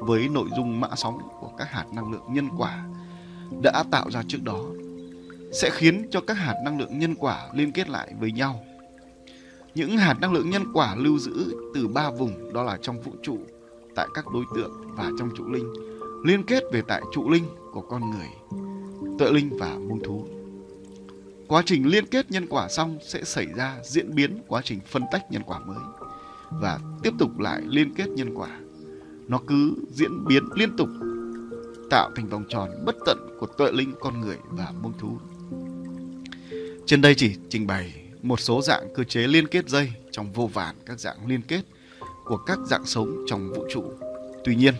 với 0.00 0.28
nội 0.28 0.48
dung 0.56 0.80
mã 0.80 0.88
sóng 0.96 1.18
của 1.40 1.50
các 1.58 1.70
hạt 1.70 1.84
năng 1.92 2.12
lượng 2.12 2.24
nhân 2.28 2.48
quả 2.58 2.84
đã 3.62 3.84
tạo 3.90 4.10
ra 4.10 4.22
trước 4.28 4.42
đó 4.42 4.60
sẽ 5.52 5.70
khiến 5.72 6.06
cho 6.10 6.20
các 6.20 6.34
hạt 6.34 6.54
năng 6.64 6.78
lượng 6.78 6.98
nhân 6.98 7.14
quả 7.14 7.48
liên 7.54 7.72
kết 7.72 7.88
lại 7.88 8.14
với 8.20 8.32
nhau. 8.32 8.64
Những 9.74 9.96
hạt 9.96 10.20
năng 10.20 10.32
lượng 10.32 10.50
nhân 10.50 10.72
quả 10.72 10.94
lưu 10.94 11.18
giữ 11.18 11.54
từ 11.74 11.88
ba 11.88 12.10
vùng 12.10 12.52
đó 12.52 12.62
là 12.62 12.78
trong 12.82 13.00
vũ 13.00 13.12
trụ, 13.22 13.38
tại 13.94 14.08
các 14.14 14.24
đối 14.32 14.44
tượng 14.54 14.72
và 14.96 15.10
trong 15.18 15.30
trụ 15.36 15.44
linh 15.48 15.72
liên 16.24 16.42
kết 16.42 16.62
về 16.72 16.82
tại 16.88 17.02
trụ 17.12 17.30
linh 17.30 17.44
của 17.72 17.80
con 17.80 18.10
người, 18.10 18.28
tuệ 19.18 19.30
linh 19.30 19.58
và 19.58 19.78
môn 19.88 20.00
thú. 20.04 20.26
Quá 21.48 21.62
trình 21.66 21.86
liên 21.86 22.06
kết 22.06 22.30
nhân 22.30 22.46
quả 22.46 22.68
xong 22.68 22.98
sẽ 23.02 23.24
xảy 23.24 23.46
ra 23.56 23.76
diễn 23.84 24.14
biến 24.14 24.42
quá 24.48 24.62
trình 24.64 24.80
phân 24.86 25.02
tách 25.12 25.32
nhân 25.32 25.42
quả 25.46 25.58
mới 25.58 25.99
và 26.50 26.78
tiếp 27.02 27.12
tục 27.18 27.38
lại 27.38 27.62
liên 27.66 27.94
kết 27.94 28.08
nhân 28.08 28.34
quả. 28.34 28.48
Nó 29.28 29.40
cứ 29.46 29.74
diễn 29.90 30.24
biến 30.24 30.44
liên 30.54 30.76
tục 30.76 30.88
tạo 31.90 32.10
thành 32.16 32.28
vòng 32.28 32.44
tròn 32.48 32.70
bất 32.84 32.96
tận 33.06 33.18
của 33.40 33.46
tuệ 33.46 33.72
linh 33.72 33.94
con 34.00 34.20
người 34.20 34.36
và 34.50 34.72
muông 34.82 34.92
thú. 34.98 35.18
Trên 36.86 37.00
đây 37.00 37.14
chỉ 37.14 37.36
trình 37.48 37.66
bày 37.66 37.94
một 38.22 38.40
số 38.40 38.62
dạng 38.62 38.94
cơ 38.94 39.04
chế 39.04 39.26
liên 39.26 39.46
kết 39.46 39.68
dây 39.68 39.92
trong 40.10 40.32
vô 40.32 40.46
vàn 40.46 40.76
các 40.86 41.00
dạng 41.00 41.26
liên 41.26 41.42
kết 41.42 41.62
của 42.24 42.36
các 42.36 42.58
dạng 42.66 42.86
sống 42.86 43.24
trong 43.26 43.52
vũ 43.52 43.66
trụ. 43.70 43.84
Tuy 44.44 44.56
nhiên, 44.56 44.74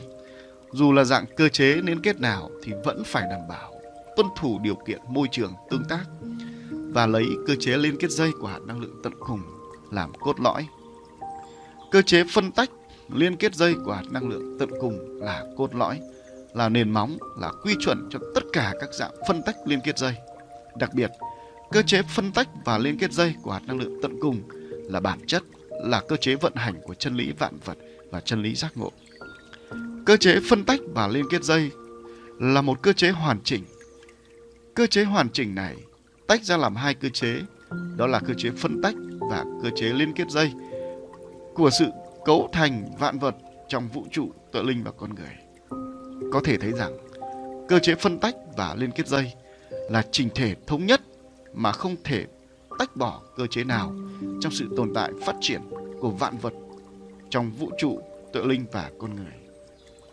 dù 0.72 0.92
là 0.92 1.04
dạng 1.04 1.24
cơ 1.36 1.48
chế 1.48 1.74
liên 1.84 2.00
kết 2.00 2.20
nào 2.20 2.50
thì 2.62 2.72
vẫn 2.84 3.02
phải 3.06 3.26
đảm 3.30 3.40
bảo 3.48 3.72
tuân 4.16 4.26
thủ 4.36 4.60
điều 4.62 4.74
kiện 4.86 5.00
môi 5.08 5.28
trường 5.32 5.52
tương 5.70 5.84
tác 5.84 6.04
và 6.70 7.06
lấy 7.06 7.26
cơ 7.46 7.54
chế 7.60 7.76
liên 7.76 7.96
kết 8.00 8.10
dây 8.10 8.32
của 8.40 8.46
hạt 8.46 8.60
năng 8.66 8.80
lượng 8.80 9.00
tận 9.02 9.12
cùng 9.20 9.40
làm 9.90 10.12
cốt 10.20 10.40
lõi. 10.40 10.66
Cơ 11.90 12.02
chế 12.02 12.24
phân 12.24 12.52
tách 12.52 12.70
liên 13.14 13.36
kết 13.36 13.54
dây 13.54 13.74
của 13.84 13.92
hạt 13.92 14.02
năng 14.10 14.28
lượng 14.28 14.56
tận 14.58 14.70
cùng 14.80 15.20
là 15.20 15.44
cốt 15.56 15.74
lõi, 15.74 16.00
là 16.54 16.68
nền 16.68 16.90
móng, 16.90 17.18
là 17.40 17.52
quy 17.62 17.74
chuẩn 17.80 18.08
cho 18.10 18.18
tất 18.34 18.44
cả 18.52 18.74
các 18.80 18.94
dạng 18.94 19.12
phân 19.28 19.42
tách 19.46 19.56
liên 19.66 19.80
kết 19.84 19.98
dây. 19.98 20.14
Đặc 20.78 20.94
biệt, 20.94 21.10
cơ 21.70 21.82
chế 21.82 22.02
phân 22.02 22.32
tách 22.32 22.48
và 22.64 22.78
liên 22.78 22.98
kết 22.98 23.12
dây 23.12 23.34
của 23.42 23.52
hạt 23.52 23.60
năng 23.66 23.78
lượng 23.78 23.98
tận 24.02 24.20
cùng 24.20 24.42
là 24.90 25.00
bản 25.00 25.18
chất, 25.26 25.42
là 25.70 26.02
cơ 26.08 26.16
chế 26.16 26.34
vận 26.34 26.54
hành 26.54 26.74
của 26.82 26.94
chân 26.94 27.16
lý 27.16 27.32
vạn 27.38 27.58
vật 27.64 27.78
và 28.10 28.20
chân 28.20 28.42
lý 28.42 28.54
giác 28.54 28.72
ngộ. 28.74 28.92
Cơ 30.06 30.16
chế 30.16 30.40
phân 30.48 30.64
tách 30.64 30.80
và 30.94 31.08
liên 31.08 31.24
kết 31.30 31.44
dây 31.44 31.70
là 32.38 32.62
một 32.62 32.82
cơ 32.82 32.92
chế 32.92 33.10
hoàn 33.10 33.38
chỉnh. 33.44 33.64
Cơ 34.74 34.86
chế 34.86 35.04
hoàn 35.04 35.30
chỉnh 35.30 35.54
này 35.54 35.76
tách 36.26 36.44
ra 36.44 36.56
làm 36.56 36.76
hai 36.76 36.94
cơ 36.94 37.08
chế, 37.08 37.40
đó 37.96 38.06
là 38.06 38.20
cơ 38.26 38.34
chế 38.38 38.50
phân 38.50 38.82
tách 38.82 38.94
và 39.30 39.44
cơ 39.62 39.70
chế 39.76 39.86
liên 39.86 40.12
kết 40.12 40.30
dây 40.30 40.52
của 41.60 41.70
sự 41.70 41.90
cấu 42.24 42.48
thành 42.52 42.88
vạn 42.98 43.18
vật 43.18 43.34
trong 43.68 43.88
vũ 43.88 44.04
trụ 44.10 44.30
tự 44.52 44.62
linh 44.62 44.84
và 44.84 44.90
con 44.90 45.14
người. 45.14 45.34
Có 46.32 46.40
thể 46.44 46.56
thấy 46.56 46.72
rằng, 46.72 46.92
cơ 47.68 47.78
chế 47.78 47.94
phân 47.94 48.18
tách 48.18 48.34
và 48.56 48.74
liên 48.78 48.90
kết 48.90 49.08
dây 49.08 49.32
là 49.70 50.02
trình 50.12 50.28
thể 50.34 50.54
thống 50.66 50.86
nhất 50.86 51.00
mà 51.54 51.72
không 51.72 51.96
thể 52.04 52.26
tách 52.78 52.96
bỏ 52.96 53.20
cơ 53.36 53.46
chế 53.46 53.64
nào 53.64 53.92
trong 54.40 54.52
sự 54.52 54.68
tồn 54.76 54.92
tại 54.94 55.10
phát 55.26 55.36
triển 55.40 55.60
của 56.00 56.10
vạn 56.10 56.38
vật 56.38 56.52
trong 57.30 57.50
vũ 57.50 57.70
trụ 57.78 58.00
tự 58.32 58.44
linh 58.44 58.64
và 58.72 58.90
con 58.98 59.16
người. 59.16 59.39